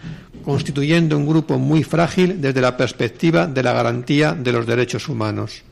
[0.45, 5.63] constituyendo un grupo muy frágil desde la perspectiva de la garantía de los derechos humanos.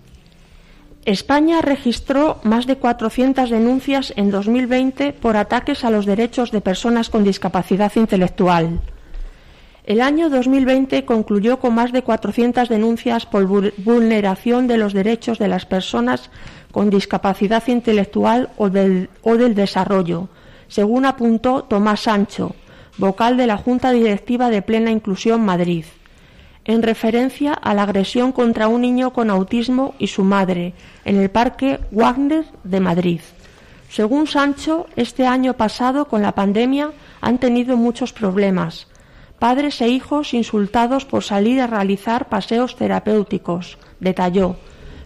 [1.04, 7.10] España registró más de 400 denuncias en 2020 por ataques a los derechos de personas
[7.10, 8.80] con discapacidad intelectual.
[9.84, 15.48] El año 2020 concluyó con más de 400 denuncias por vulneración de los derechos de
[15.48, 16.30] las personas
[16.70, 19.08] con discapacidad intelectual o del,
[19.54, 20.28] desarrollo,
[20.68, 22.54] según apuntó Tomás Sancho,
[22.96, 25.84] vocal de la Junta Directiva de Plena Inclusión Madrid,
[26.64, 31.30] en referencia a la agresión contra un niño con autismo y su madre en el
[31.30, 33.20] Parque Wagner de Madrid.
[33.90, 38.86] Según Sancho, este año pasado con la pandemia han tenido muchos problemas
[39.38, 44.56] padres e hijos insultados por salir a realizar paseos terapéuticos, detalló,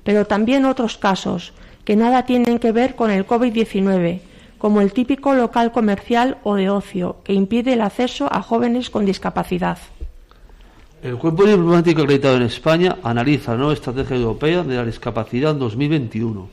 [0.04, 1.52] pero también otros casos
[1.84, 4.20] que nada tienen que ver con el COVID-19,
[4.62, 9.04] como el típico local comercial o de ocio que impide el acceso a jóvenes con
[9.04, 9.76] discapacidad.
[11.02, 15.58] El Cuerpo Diplomático acreditado en España analiza la nueva estrategia europea de la discapacidad en
[15.58, 16.48] 2021.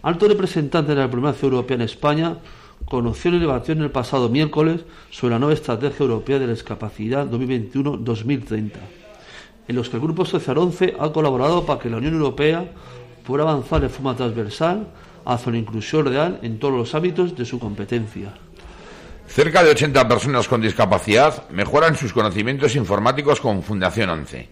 [0.00, 2.38] Alto representante de la diplomacia europea en España
[2.86, 8.70] conoció la elevación el pasado miércoles sobre la nueva Estrategia Europea de la Discapacidad 2021-2030,
[9.68, 12.64] en los que el Grupo Social 11 ha colaborado para que la Unión Europea
[13.26, 14.86] pueda avanzar de forma transversal
[15.26, 18.32] hacia una inclusión real en todos los ámbitos de su competencia.
[19.26, 24.48] Cerca de 80 personas con discapacidad mejoran sus conocimientos informáticos con Fundación 11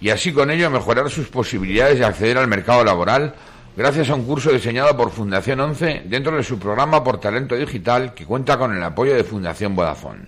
[0.00, 3.34] y así con ello mejorar sus posibilidades de acceder al mercado laboral
[3.76, 8.14] gracias a un curso diseñado por Fundación 11 dentro de su programa por talento digital
[8.14, 10.26] que cuenta con el apoyo de Fundación Vodafone.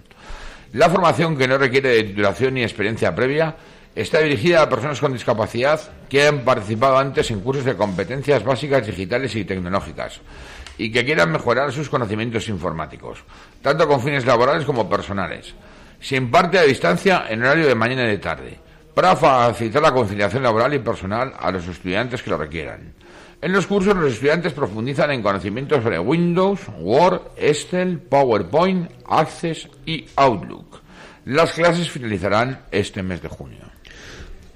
[0.75, 3.55] La formación, que no requiere de titulación ni experiencia previa,
[3.95, 8.87] está dirigida a personas con discapacidad que han participado antes en cursos de competencias básicas
[8.87, 10.21] digitales y tecnológicas
[10.77, 13.23] y que quieran mejorar sus conocimientos informáticos,
[13.63, 15.55] tanto con fines laborales como personales.
[16.01, 18.59] Se imparte a distancia en horario de mañana y de tarde,
[18.95, 22.95] para facilitar la conciliación laboral y personal a los estudiantes que lo requieran.
[23.41, 30.07] En los cursos los estudiantes profundizan en conocimientos sobre Windows, Word, Excel, PowerPoint, Access y
[30.17, 30.81] Outlook.
[31.27, 33.75] Las clases finalizarán este mes de junio.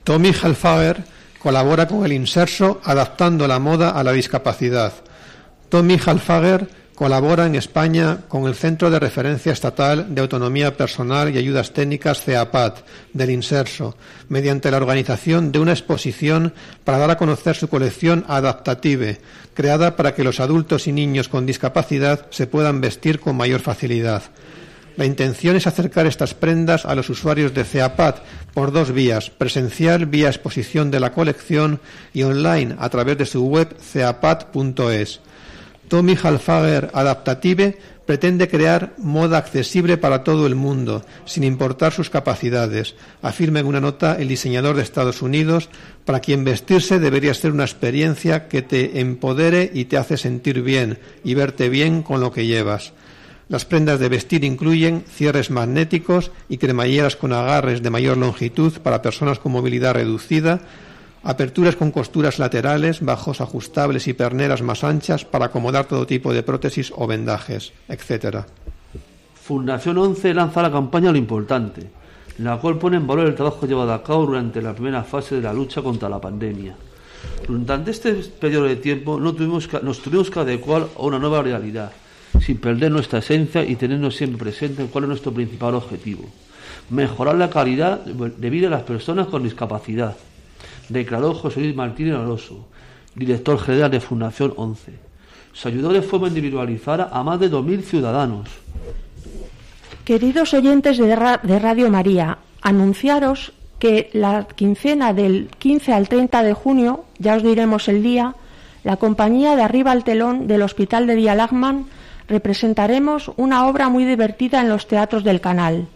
[0.08, 1.04] Tommy Halfager
[1.38, 4.94] colabora con el Inserso adaptando la moda a la discapacidad.
[5.68, 11.36] Tommy Halfager colabora en España con el Centro de Referencia Estatal de Autonomía Personal y
[11.36, 12.78] Ayudas Técnicas CEAPAT
[13.12, 13.98] del Inserso,
[14.30, 19.20] mediante la organización de una exposición para dar a conocer su colección Adaptative,
[19.52, 24.22] creada para que los adultos y niños con discapacidad se puedan vestir con mayor facilidad.
[24.98, 28.18] La intención es acercar estas prendas a los usuarios de CEAPAT
[28.52, 31.78] por dos vías, presencial vía exposición de la colección
[32.12, 35.20] y online a través de su web ceapat.es.
[35.86, 42.96] Tommy Halfager Adaptative pretende crear moda accesible para todo el mundo, sin importar sus capacidades,
[43.22, 45.68] afirma en una nota el diseñador de Estados Unidos,
[46.06, 50.98] para quien vestirse debería ser una experiencia que te empodere y te hace sentir bien
[51.22, 52.94] y verte bien con lo que llevas.
[53.48, 59.00] Las prendas de vestir incluyen cierres magnéticos y cremalleras con agarres de mayor longitud para
[59.00, 60.60] personas con movilidad reducida,
[61.22, 66.42] aperturas con costuras laterales, bajos ajustables y perneras más anchas para acomodar todo tipo de
[66.42, 68.44] prótesis o vendajes, etc.
[69.34, 71.88] Fundación 11 lanza la campaña Lo Importante,
[72.38, 75.42] la cual pone en valor el trabajo llevado a cabo durante la primera fase de
[75.42, 76.76] la lucha contra la pandemia.
[77.48, 81.90] Durante este periodo de tiempo no tuvimos nos tuvimos que adecuar a una nueva realidad,
[82.40, 86.24] sin perder nuestra esencia y teniendo siempre presente cuál es nuestro principal objetivo.
[86.90, 90.16] Mejorar la calidad de vida de las personas con discapacidad,
[90.88, 92.66] declaró José Luis Martínez Alonso,
[93.14, 94.92] director general de Fundación 11.
[95.52, 98.48] Se ayudó de forma individualizada a más de 2.000 ciudadanos.
[100.04, 101.06] Queridos oyentes de,
[101.42, 107.42] de Radio María, anunciaros que la quincena del 15 al 30 de junio, ya os
[107.42, 108.34] diremos el día,
[108.84, 111.86] la compañía de Arriba al Telón del Hospital de Dialagman
[112.28, 115.88] representaremos una obra muy divertida en los teatros del canal.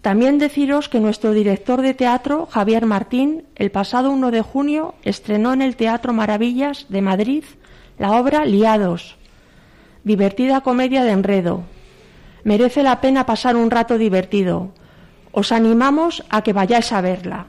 [0.00, 5.52] También deciros que nuestro director de teatro, Javier Martín, el pasado 1 de junio estrenó
[5.52, 7.44] en el Teatro Maravillas de Madrid
[7.98, 9.16] la obra Liados,
[10.02, 11.62] divertida comedia de enredo.
[12.42, 14.72] Merece la pena pasar un rato divertido.
[15.32, 17.46] Os animamos a que vayáis a verla.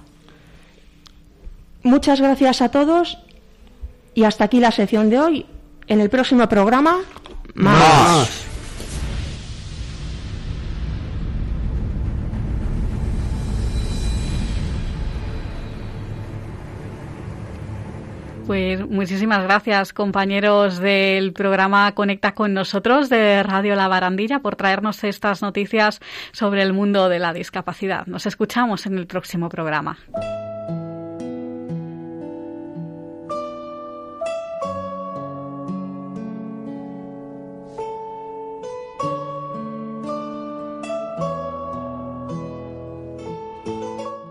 [1.84, 3.20] Muchas gracias a todos
[4.14, 5.46] y hasta aquí la sección de hoy.
[5.88, 7.00] En el próximo programa,
[7.56, 8.46] más.
[18.46, 25.04] Pues muchísimas gracias, compañeros del programa Conecta con nosotros de Radio La Barandilla, por traernos
[25.04, 26.00] estas noticias
[26.32, 28.06] sobre el mundo de la discapacidad.
[28.06, 29.98] Nos escuchamos en el próximo programa.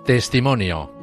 [0.05, 0.95] Testimonio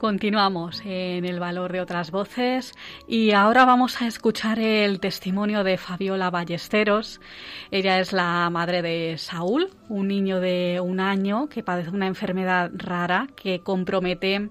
[0.00, 2.72] Continuamos en el valor de otras voces
[3.06, 7.20] y ahora vamos a escuchar el testimonio de Fabiola Ballesteros.
[7.70, 12.70] Ella es la madre de Saúl, un niño de un año que padece una enfermedad
[12.72, 14.48] rara que compromete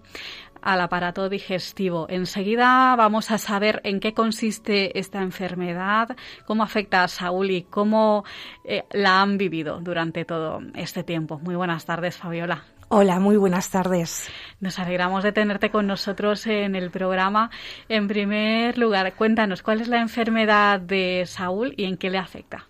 [0.61, 2.07] al aparato digestivo.
[2.09, 8.23] Enseguida vamos a saber en qué consiste esta enfermedad, cómo afecta a Saúl y cómo
[8.63, 11.39] eh, la han vivido durante todo este tiempo.
[11.39, 12.63] Muy buenas tardes, Fabiola.
[12.91, 14.31] Hola, muy buenas tardes.
[14.59, 17.51] Nos alegramos de tenerte con nosotros en el programa.
[17.87, 22.67] En primer lugar, cuéntanos cuál es la enfermedad de Saúl y en qué le afecta.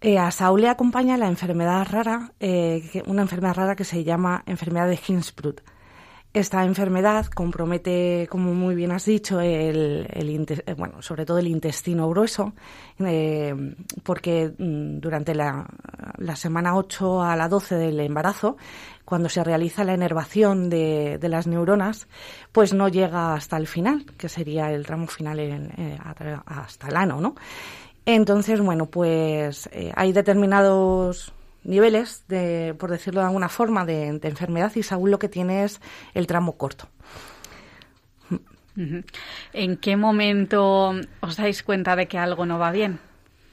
[0.00, 4.42] Eh, a Saúl le acompaña la enfermedad rara, eh, una enfermedad rara que se llama
[4.46, 5.60] enfermedad de Hinsbrut.
[6.34, 12.06] Esta enfermedad compromete, como muy bien has dicho, el, eh, bueno, sobre todo el intestino
[12.10, 12.52] grueso,
[12.98, 13.54] eh,
[14.02, 15.66] porque mm, durante la,
[16.34, 18.58] semana 8 a la 12 del embarazo,
[19.06, 22.08] cuando se realiza la enervación de, las neuronas,
[22.52, 25.98] pues no llega hasta el final, que sería el tramo final eh,
[26.44, 27.36] hasta el ano, ¿no?
[28.04, 31.32] Entonces, bueno, pues hay determinados
[31.68, 35.80] niveles, de, por decirlo de alguna forma, de, enfermedad y Saúl lo que tiene es
[36.14, 36.88] el tramo corto.
[39.52, 43.00] ¿En qué momento os dais cuenta de que algo no va bien?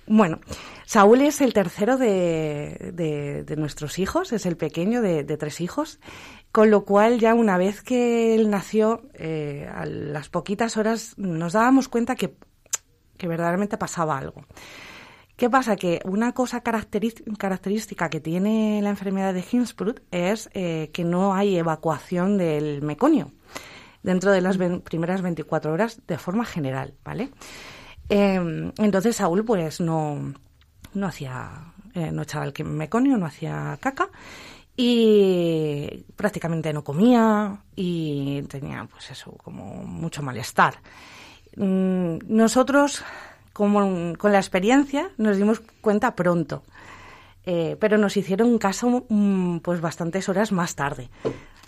[0.07, 0.39] Bueno,
[0.85, 5.99] Saúl es el tercero de, nuestros hijos, es el pequeño de, tres hijos,
[6.51, 11.53] con lo cual ya una vez que él nació, eh, a las poquitas horas nos
[11.53, 12.35] dábamos cuenta que,
[13.17, 14.45] que verdaderamente pasaba algo.
[15.35, 15.75] ¿Qué pasa?
[15.75, 21.57] Que una cosa característica que tiene la enfermedad de Hinsbrut es eh, que no hay
[21.57, 23.31] evacuación del meconio
[24.01, 27.31] dentro de las primeras 24 horas de forma general, ¿vale?
[28.07, 30.33] Em, entonces Saúl pues no,
[30.93, 34.09] no hacía, eh, no echaba el meconio, no hacía caca
[34.77, 40.75] y prácticamente no comía y tenía pues eso como mucho malestar.
[41.57, 43.03] Mm, nosotros
[43.55, 46.63] con la experiencia nos dimos cuenta pronto.
[47.47, 51.09] Eh, pero nos hicieron caso mm, pues bastantes horas más tarde.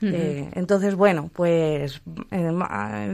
[0.02, 2.60] Eh, entonces, bueno, pues en,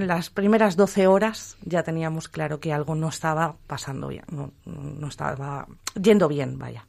[0.07, 5.07] las primeras 12 horas ya teníamos claro que algo no estaba pasando bien, no, no
[5.07, 5.65] estaba
[6.01, 6.85] yendo bien, vaya.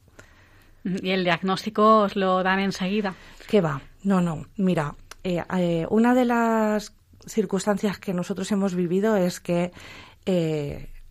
[0.83, 3.15] ¿Y el diagnóstico os lo dan enseguida?
[3.47, 3.81] ¿Qué va?
[4.03, 4.45] No, no.
[4.57, 6.93] Mira, eh, una de las
[7.25, 9.71] circunstancias que nosotros hemos vivido es que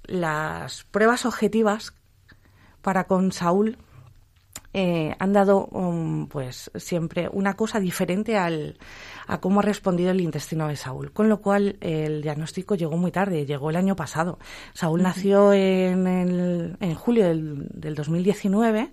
[0.07, 1.95] las pruebas objetivas
[2.83, 3.79] para con Saúl
[4.77, 8.77] eh, han dado um, pues siempre una cosa diferente al,
[9.29, 13.13] a cómo ha respondido el intestino de Saúl, con lo cual el diagnóstico llegó muy
[13.13, 14.41] tarde, llegó el año pasado.
[14.73, 18.91] Saúl nació en, en julio del, del, 2019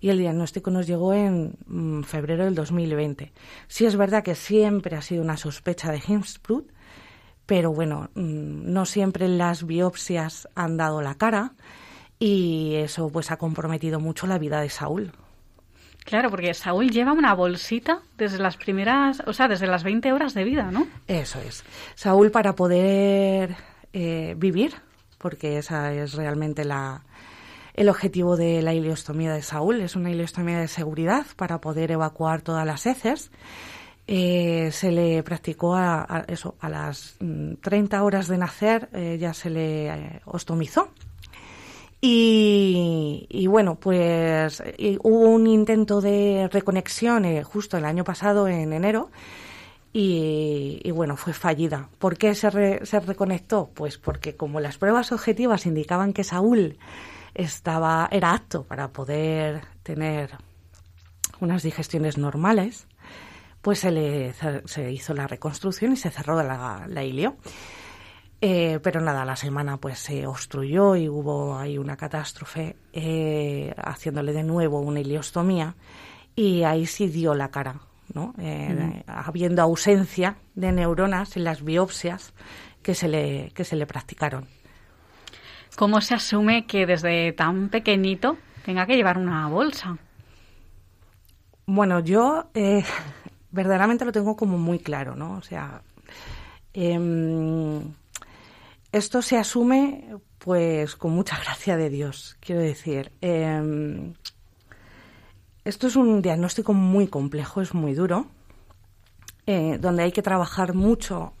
[0.00, 3.32] y el diagnóstico nos llegó en mm, febrero del 2020.
[3.66, 6.70] Sí es verdad que siempre ha sido una sospecha de Hinsbrut,
[7.46, 11.52] pero bueno, mm, no siempre las biopsias han dado la cara
[12.18, 15.12] y eso pues ha comprometido mucho la vida de Saúl.
[16.04, 20.34] Claro, porque Saúl lleva una bolsita desde las primeras, o sea, desde las 20 horas
[20.34, 20.86] de vida, ¿no?
[21.08, 21.64] Eso es.
[21.94, 23.56] Saúl para poder
[23.94, 24.74] eh, vivir,
[25.16, 27.04] porque esa es realmente la,
[27.72, 32.42] el objetivo de la ileostomía de Saúl, es una ileostomía de seguridad para poder evacuar
[32.42, 33.30] todas las heces.
[34.06, 39.32] Eh, se le practicó a, eso, a las 30 mm, horas de nacer, eh, ya
[39.32, 40.90] se le eh, ostomizó.
[42.06, 44.62] Y, bueno, pues
[45.02, 49.10] hubo un intento de reconexión justo el año pasado, en enero,
[49.90, 51.88] y, bueno, fue fallida.
[51.98, 53.70] ¿Por qué se, se reconectó?
[53.72, 56.76] Pues porque como las pruebas objetivas indicaban que Saúl
[57.32, 60.32] estaba, era apto para poder tener
[61.40, 62.86] unas digestiones normales,
[63.64, 64.34] pues se, le,
[64.66, 67.38] se hizo la reconstrucción y se cerró la, la ilio.
[68.42, 74.34] Eh, pero nada, la semana pues se obstruyó y hubo ahí una catástrofe eh, haciéndole
[74.34, 75.76] de nuevo una iliostomía
[76.36, 77.80] y ahí sí dio la cara,
[78.12, 78.34] ¿no?
[78.38, 82.34] Eh, habiendo ausencia de neuronas en las biopsias
[82.82, 84.46] que se le, que se le practicaron.
[85.74, 88.36] ¿Cómo se asume que desde tan pequeñito
[88.66, 89.96] tenga que llevar una bolsa?
[91.64, 92.50] Bueno, yo
[93.54, 95.36] verdaderamente lo tengo como muy claro, ¿no?
[95.36, 95.82] O sea,
[96.72, 97.80] em,
[98.92, 103.12] esto se asume pues con mucha gracia de Dios, quiero decir.
[103.20, 104.14] Em,
[105.64, 108.26] esto es un diagnóstico muy complejo, es muy duro,
[109.46, 111.32] eh, donde hay que trabajar mucho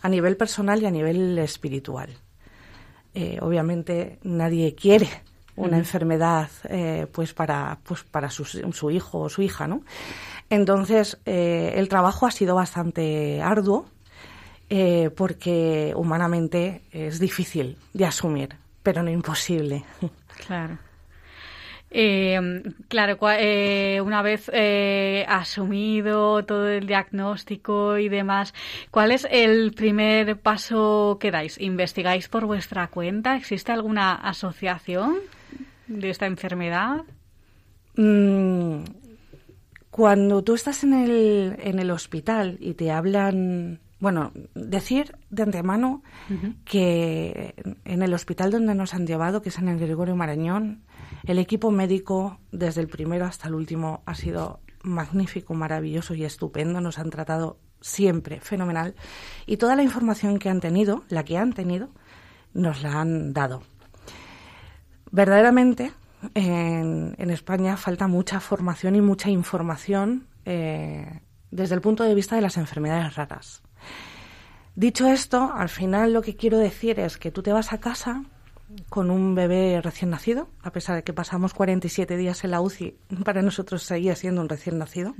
[0.00, 2.08] a nivel personal y a nivel espiritual.
[3.14, 5.08] Eh, obviamente nadie quiere
[5.58, 9.82] una enfermedad eh, pues para pues para su, su, hijo o su hija, ¿no?
[10.50, 13.86] Entonces, eh, el trabajo ha sido bastante arduo
[14.70, 18.50] eh, porque humanamente es difícil de asumir,
[18.82, 19.84] pero no imposible.
[20.46, 20.78] Claro.
[21.90, 23.18] Eh, claro,
[24.04, 24.48] una vez
[25.26, 28.54] asumido todo el diagnóstico y demás,
[28.92, 31.58] ¿cuál es el primer paso que dais?
[31.60, 33.34] ¿Investigáis por vuestra cuenta?
[33.34, 35.18] ¿Existe alguna asociación
[35.88, 37.04] de esta enfermedad?
[37.96, 38.84] Mm,
[39.90, 46.02] cuando tú estás en el, en el hospital y te hablan, bueno, decir de antemano
[46.64, 50.84] que en el hospital donde nos han llevado, que es en el Gregorio Marañón,
[51.24, 56.80] el equipo médico, desde el primero hasta el último, ha sido magnífico, maravilloso y estupendo.
[56.80, 58.94] Nos han tratado siempre fenomenal.
[59.46, 61.90] Y toda la información que han tenido, la que han tenido,
[62.54, 63.62] nos la han dado.
[65.10, 65.92] Verdaderamente,
[66.34, 72.42] en, España falta mucha formación y mucha información eh, desde el punto de vista de
[72.42, 73.62] las enfermedades raras.
[74.74, 78.24] Dicho esto, al final lo que quiero decir es que tú te vas a casa
[78.88, 82.96] con un bebé recién nacido, a pesar de que pasamos 47 días en la UCI,
[83.24, 85.14] para nosotros seguía siendo un recién nacido,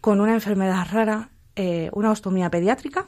[0.00, 3.06] con una enfermedad rara, eh, una ostomía pediátrica,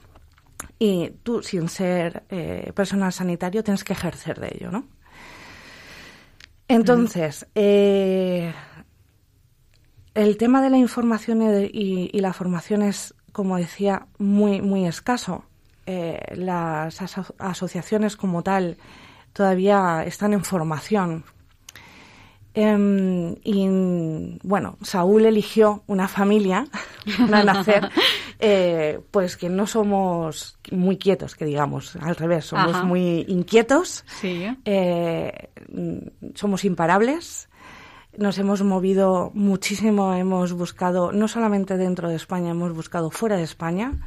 [0.78, 4.86] y tú, sin ser eh, personal sanitario, tienes que ejercer de ello, ¿no?
[6.74, 8.52] Entonces, eh,
[10.14, 15.44] el tema de la información y, la formación es, como decía, muy, muy escaso.
[15.86, 17.02] las
[17.38, 18.78] asociaciones como tal
[19.34, 21.24] todavía están en formación.
[22.54, 26.66] Em, y bueno, Saúl eligió una familia
[27.30, 27.90] para nacer,
[28.38, 35.48] eh, pues que no somos muy quietos, que digamos, al revés, somos muy inquietos, eh,
[36.34, 37.48] somos imparables,
[38.16, 43.42] nos hemos movido muchísimo, hemos buscado, no solamente dentro de España, hemos buscado fuera de
[43.42, 44.00] España,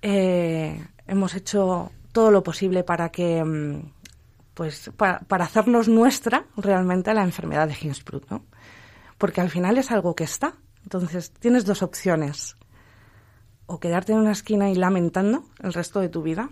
[0.00, 3.82] eh, hemos hecho todo lo posible para que em,
[4.54, 8.44] pues para, para, hacernos nuestra realmente la enfermedad de Hinsbrut, ¿no?
[9.18, 10.54] Porque al final es algo que está.
[10.82, 12.56] Entonces tienes dos opciones.
[13.72, 16.50] O quedarte en una esquina y lamentando el resto de tu vida,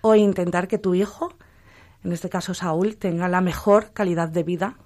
[0.00, 1.32] o intentar que tu hijo,
[2.02, 4.76] en este caso Saúl, tenga la mejor calidad de vida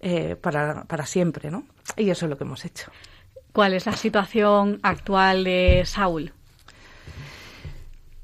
[0.00, 1.64] eh, para, para siempre, ¿no?
[1.96, 2.90] Y eso es lo que hemos hecho.
[3.54, 6.34] ¿Cuál es la situación actual de Saúl?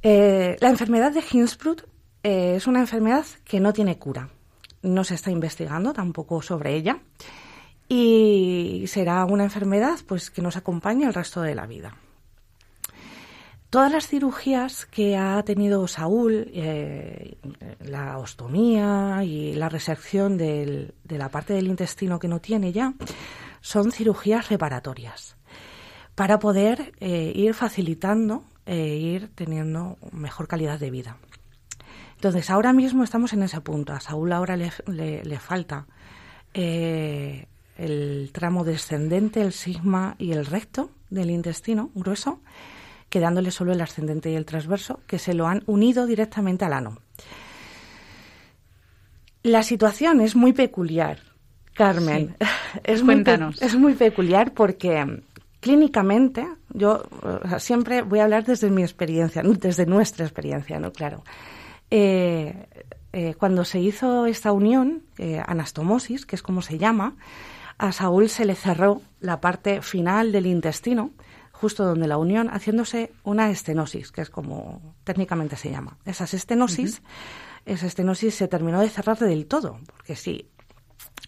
[0.02, 1.84] Eh, la enfermedad de Hinsbrut
[2.22, 4.28] eh, es una enfermedad que no tiene cura.
[4.82, 6.98] No se está investigando tampoco sobre ella
[7.88, 11.94] y será una enfermedad pues que nos acompañe el resto de la vida.
[13.70, 17.36] Todas las cirugías que ha tenido Saúl, eh,
[17.80, 22.94] la ostomía y la resección de la parte del intestino que no tiene ya,
[23.60, 25.36] son cirugías reparatorias
[26.14, 31.18] para poder eh, ir facilitando e ir teniendo mejor calidad de vida.
[32.14, 33.92] Entonces, ahora mismo estamos en ese punto.
[33.92, 35.86] A Saúl ahora le, le, falta
[36.54, 42.40] el tramo descendente, el sigma y el recto del intestino grueso,
[43.08, 46.98] quedándole solo el ascendente y el transverso, que se lo han unido directamente al ano.
[49.42, 51.20] La situación es muy peculiar,
[51.74, 52.36] Carmen.
[52.84, 53.24] Es, muy
[53.60, 55.22] es muy peculiar porque
[55.60, 57.02] clínicamente, yo
[57.58, 60.92] siempre voy a hablar desde mi experiencia, desde nuestra experiencia, ¿no?
[60.92, 61.24] Claro.
[61.90, 62.66] Eh,
[63.12, 67.16] eh, cuando se hizo esta unión, eh, anastomosis, que es como se llama,
[67.78, 71.10] a Saúl se le cerró la parte final del intestino,
[71.60, 75.98] justo donde la unión, haciéndose una estenosis, que es como técnicamente se llama.
[76.04, 77.02] Esas estenosis,
[77.66, 80.48] esa estenosis se terminó de cerrar del todo, porque si,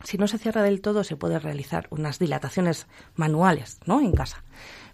[0.05, 4.01] si no se cierra del todo se puede realizar unas dilataciones manuales, ¿no?
[4.01, 4.45] En casa.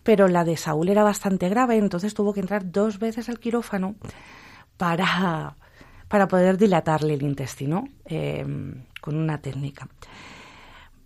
[0.02, 3.96] Pero la de Saúl era bastante grave, entonces tuvo que entrar dos veces al quirófano
[4.78, 5.56] para,
[6.08, 9.86] para poder dilatarle el intestino em, con una técnica.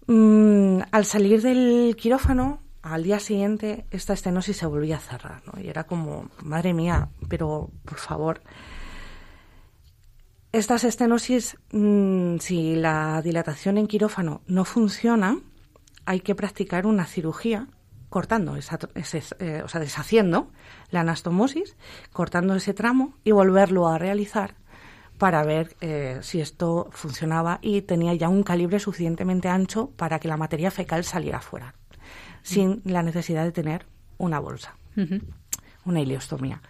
[0.07, 5.69] Mm, al salir del quirófano, al día siguiente, esta estenosis se volvía a cerrar, Y
[5.69, 8.43] era como, madre mía, pero por favor.
[10.53, 15.39] Estas estenosis, mm, si la dilatación en quirófano no funciona,
[16.07, 17.69] hay que practicar una cirugía
[18.09, 18.79] cortando, esa,
[19.39, 20.51] eh, o sea, deshaciendo
[20.91, 21.77] la anastomosis,
[22.13, 24.57] cortando ese tramo y volverlo a realizar
[25.17, 30.29] para ver eh, si esto funcionaba y tenía ya un calibre suficientemente ancho para que
[30.29, 31.75] la materia fecal saliera fuera,
[32.43, 33.87] sin la necesidad de tener
[34.19, 34.77] una bolsa,
[35.85, 36.61] una ileostomía.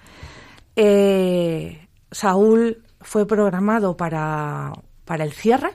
[0.77, 4.73] Eh, Saúl fue programado para,
[5.05, 5.73] para el cierre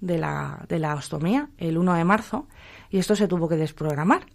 [0.00, 2.46] de la, de la ostomía el 1 de marzo
[2.90, 4.26] y esto se tuvo que desprogramar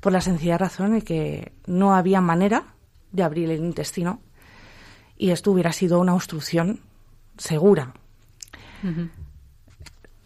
[0.00, 2.74] por la sencilla razón de que no había manera
[3.12, 4.20] de abrir el intestino
[5.16, 6.80] y esto hubiera sido una obstrucción
[7.36, 7.94] segura.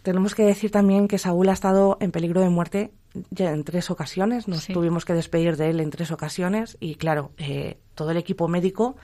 [0.02, 2.92] Tenemos que decir también que Saúl ha estado en peligro de muerte
[3.30, 7.32] ya en tres ocasiones, nos tuvimos que despedir de él en tres ocasiones y claro,
[7.38, 8.96] eh, todo el equipo médico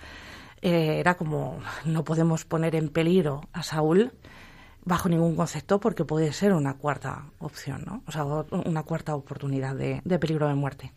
[0.60, 4.12] eh, era como no podemos poner en peligro a Saúl
[4.84, 8.02] bajo ningún concepto porque puede ser una cuarta opción, ¿no?
[8.06, 10.92] O sea, una cuarta oportunidad de, peligro de muerte.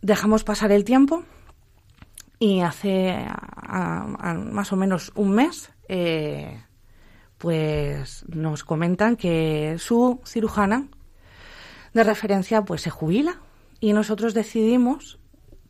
[0.00, 1.24] Dejamos pasar el tiempo
[2.38, 3.26] y hace
[3.66, 6.62] más o menos un mes, eh,
[7.44, 10.88] pues nos comentan que su cirujana
[11.92, 13.38] de referencia pues se jubila
[13.80, 15.18] y nosotros decidimos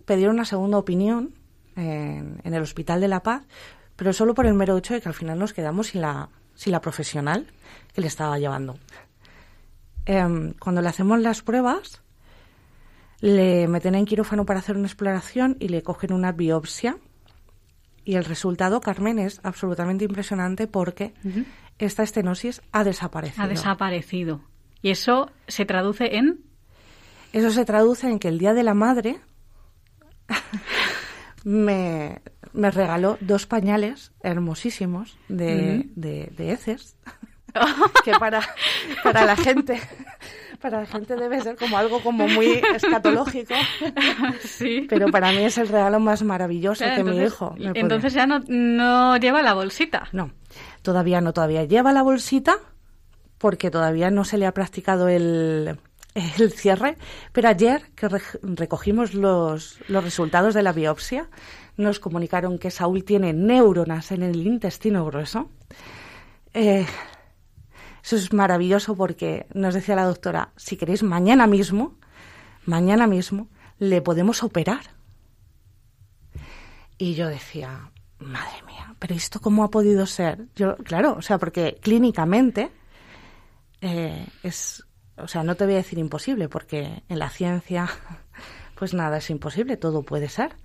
[0.04, 1.34] pedir una segunda opinión
[1.74, 3.42] en, el Hospital de la Paz,
[3.96, 6.70] pero solo por el mero hecho de que al final nos quedamos sin la, sin
[6.70, 7.48] la profesional
[7.92, 8.78] que le estaba llevando.
[10.06, 12.02] Em, cuando le hacemos las pruebas,
[13.20, 16.98] le meten en quirófano para hacer una exploración y le cogen una biopsia.
[18.04, 21.14] Y el resultado, Carmen, es absolutamente impresionante porque
[21.78, 23.44] esta estenosis ha desaparecido.
[23.44, 24.40] Ha desaparecido.
[24.82, 26.44] ¿Y eso se traduce en?
[27.32, 29.20] Eso se traduce en que el Día de la Madre
[31.44, 32.20] me,
[32.52, 36.96] regaló dos pañales hermosísimos de, de, heces
[38.04, 38.40] que para,
[39.02, 39.80] para la gente
[40.60, 43.54] para la gente debe ser como algo como muy escatológico.
[44.40, 44.86] Sí.
[44.88, 49.16] Pero para mí es el regalo más maravilloso que mi hijo entonces ya no, no
[49.18, 50.08] lleva la bolsita.
[50.12, 50.30] No
[50.82, 52.56] todavía no todavía lleva la bolsita
[53.38, 55.78] porque todavía no se le ha practicado el
[56.14, 56.96] el cierre,
[57.32, 58.08] pero ayer que
[58.42, 61.28] recogimos los, los resultados de la biopsia,
[61.76, 65.50] nos comunicaron que Saúl tiene neuronas en el intestino grueso.
[66.52, 66.86] Eh,
[68.04, 71.96] eso es maravilloso porque nos decía la doctora, si queréis mañana mismo,
[72.66, 73.48] mañana mismo,
[73.78, 74.82] le podemos operar.
[76.98, 80.46] Y yo decía, madre mía, pero ¿esto cómo ha podido ser?
[80.54, 82.70] Yo, claro, o sea, porque clínicamente
[83.80, 84.84] eh, es
[85.16, 87.88] o sea, no te voy a decir imposible, porque en la ciencia,
[88.74, 90.56] pues nada es imposible, todo puede ser.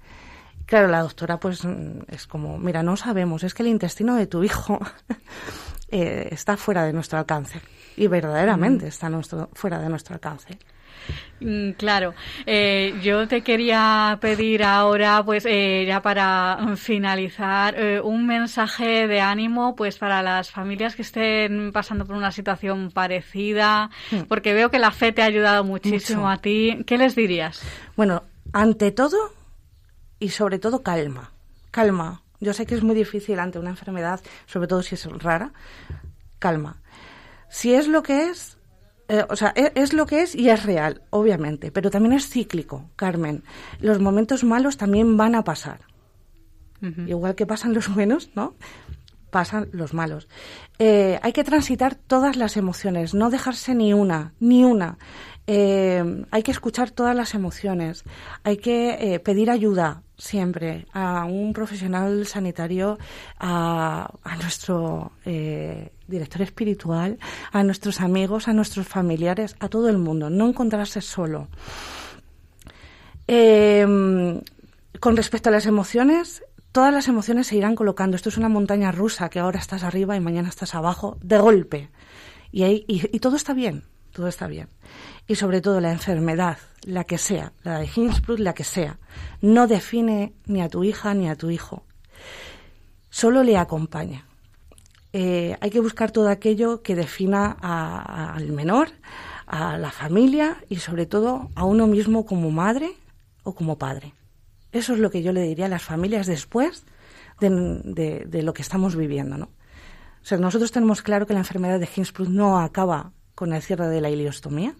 [0.65, 1.65] Claro, la doctora, pues
[2.07, 4.79] es como, mira, no sabemos, es que el intestino de tu hijo
[5.91, 7.61] eh, está fuera de nuestro alcance.
[7.97, 8.89] Y verdaderamente mm.
[8.89, 10.57] está nuestro, fuera de nuestro alcance.
[11.41, 12.13] Mm, claro,
[12.45, 19.21] eh, yo te quería pedir ahora, pues eh, ya para finalizar, eh, un mensaje de
[19.21, 24.23] ánimo, pues para las familias que estén pasando por una situación parecida, hmm.
[24.27, 26.83] porque veo que la fe te ha ayudado muchísimo a ti.
[26.85, 27.61] ¿Qué les dirías?
[27.95, 29.17] Bueno, ante todo
[30.19, 31.31] y sobre todo calma,
[31.71, 32.21] calma.
[32.39, 35.51] Yo sé que es muy difícil ante una enfermedad, sobre todo si es rara,
[36.39, 36.81] calma.
[37.49, 38.57] Si es lo que es,
[39.09, 42.29] eh, o sea, e, es, lo que es y es real, obviamente, pero también es
[42.29, 43.43] cíclico, Carmen.
[43.79, 45.81] Los momentos malos también van a pasar.
[47.07, 48.53] Igual que pasan los buenos, ¿no?
[49.31, 50.29] Pasan los malos.
[50.77, 54.97] Eh, hay que transitar todas las emociones, no dejarse ni una, ni una.
[55.51, 58.03] Eh, hay que escuchar todas las emociones,
[58.43, 62.99] hay que pedir ayuda siempre a un profesional sanitario,
[63.39, 67.17] a, a nuestro director espiritual,
[67.51, 71.47] a nuestros amigos, a nuestros familiares, a todo el mundo, no encontrarse solo.
[73.31, 74.41] Em,
[74.99, 78.15] con respecto a las emociones, todas las emociones se irán colocando.
[78.15, 81.89] Esto es una montaña rusa que ahora estás arriba y mañana estás abajo, de golpe.
[82.51, 83.83] Y, y, todo está bien,
[84.13, 84.67] todo está bien.
[85.29, 88.97] Y sobre todo la enfermedad, la que sea, la de Hinsbrut, la que sea,
[89.41, 91.83] no define ni a tu hija ni a tu hijo.
[93.11, 94.25] Solo le acompaña.
[95.13, 98.89] Eh, hay que buscar todo aquello que defina al menor,
[99.45, 102.95] a la familia y sobre todo a uno mismo como madre
[103.43, 104.15] o como padre.
[104.71, 106.85] Eso es lo que yo le diría a las familias después
[107.39, 109.45] de, lo que estamos viviendo, ¿no?
[109.45, 113.87] O sea, nosotros tenemos claro que la enfermedad de Hinsbrut no acaba con el cierre
[113.89, 114.73] de la iliostomía.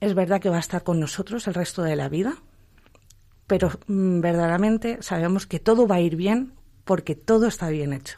[0.00, 2.34] Es verdad que va a estar con nosotros el resto de la vida,
[3.46, 6.52] pero mm, verdaderamente sabemos que todo va a ir bien
[6.84, 8.16] porque todo está bien hecho.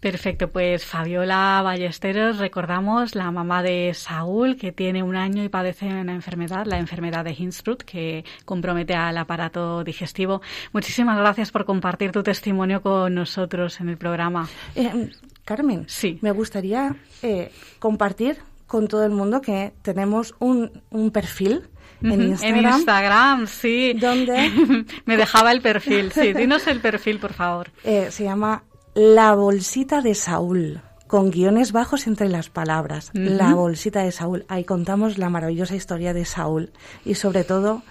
[0.00, 5.86] Perfecto, pues Fabiola Ballesteros, recordamos la mamá de Saúl, que tiene un año y padece
[5.86, 10.40] una enfermedad, la enfermedad de Hinsbrut, que compromete al aparato digestivo.
[10.72, 14.48] Muchísimas gracias por compartir tu testimonio con nosotros en el programa.
[14.74, 15.10] Eh,
[15.44, 16.18] Carmen, sí.
[16.22, 18.38] me gustaría eh, compartir
[18.68, 21.68] con todo el mundo que tenemos un, un perfil
[22.02, 22.64] en Instagram.
[22.64, 23.92] En Instagram, sí.
[23.94, 26.12] Donde me dejaba el perfil.
[26.12, 27.70] Sí, dinos el perfil, por favor.
[27.84, 28.64] Eh, se llama
[28.94, 33.10] la bolsita de Saúl, con guiones bajos entre las palabras.
[33.14, 34.44] La bolsita de Saúl.
[34.48, 36.70] Ahí contamos la maravillosa historia de Saúl
[37.04, 37.82] y sobre todo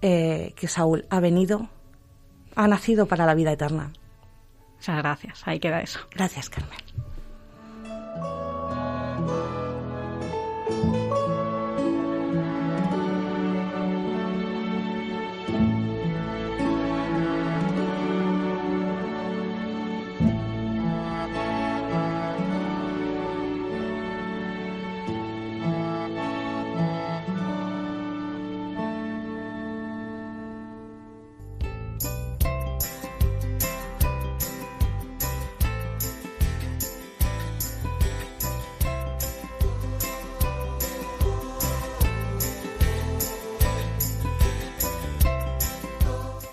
[0.00, 1.68] eh, que Saúl ha venido,
[2.56, 3.92] ha nacido para la vida eterna.
[4.74, 5.42] Muchas gracias.
[5.46, 6.00] Ahí queda eso.
[6.10, 6.78] Gracias, Carmen.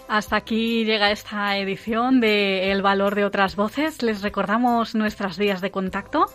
[0.09, 4.01] Hasta aquí llega esta edición de El valor de otras voces.
[4.01, 6.25] Les recordamos nuestras vías de contacto.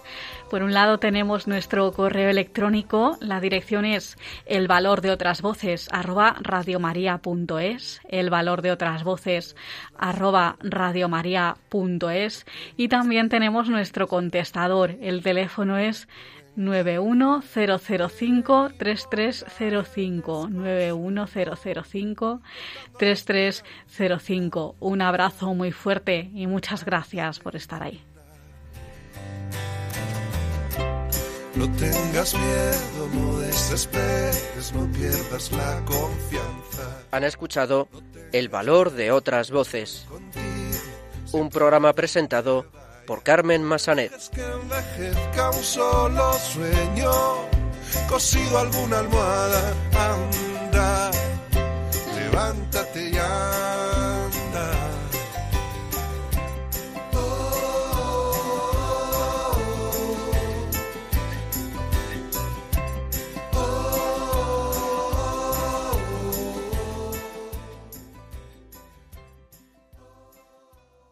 [0.48, 4.16] Por un lado tenemos nuestro correo electrónico, la dirección es
[4.46, 9.56] el valor de otras voces arroba radiomaria.es, el valor de otras voces
[9.98, 12.46] arroba radiomaria.es
[12.76, 16.06] y también tenemos nuestro contestador, el teléfono es
[16.56, 22.40] 91005 3305 91005
[22.98, 24.76] 3305.
[24.80, 28.00] Un abrazo muy fuerte y muchas gracias por estar ahí.
[31.56, 37.02] No tengas miedo, no desesperes, no pierdas la confianza.
[37.12, 37.88] Han escuchado
[38.32, 40.04] El valor de otras voces.
[41.32, 42.66] Un programa presentado
[43.06, 44.12] por Carmen Massanet.
[48.08, 51.10] Cosido alguna almohada, anda,
[52.16, 53.10] levántate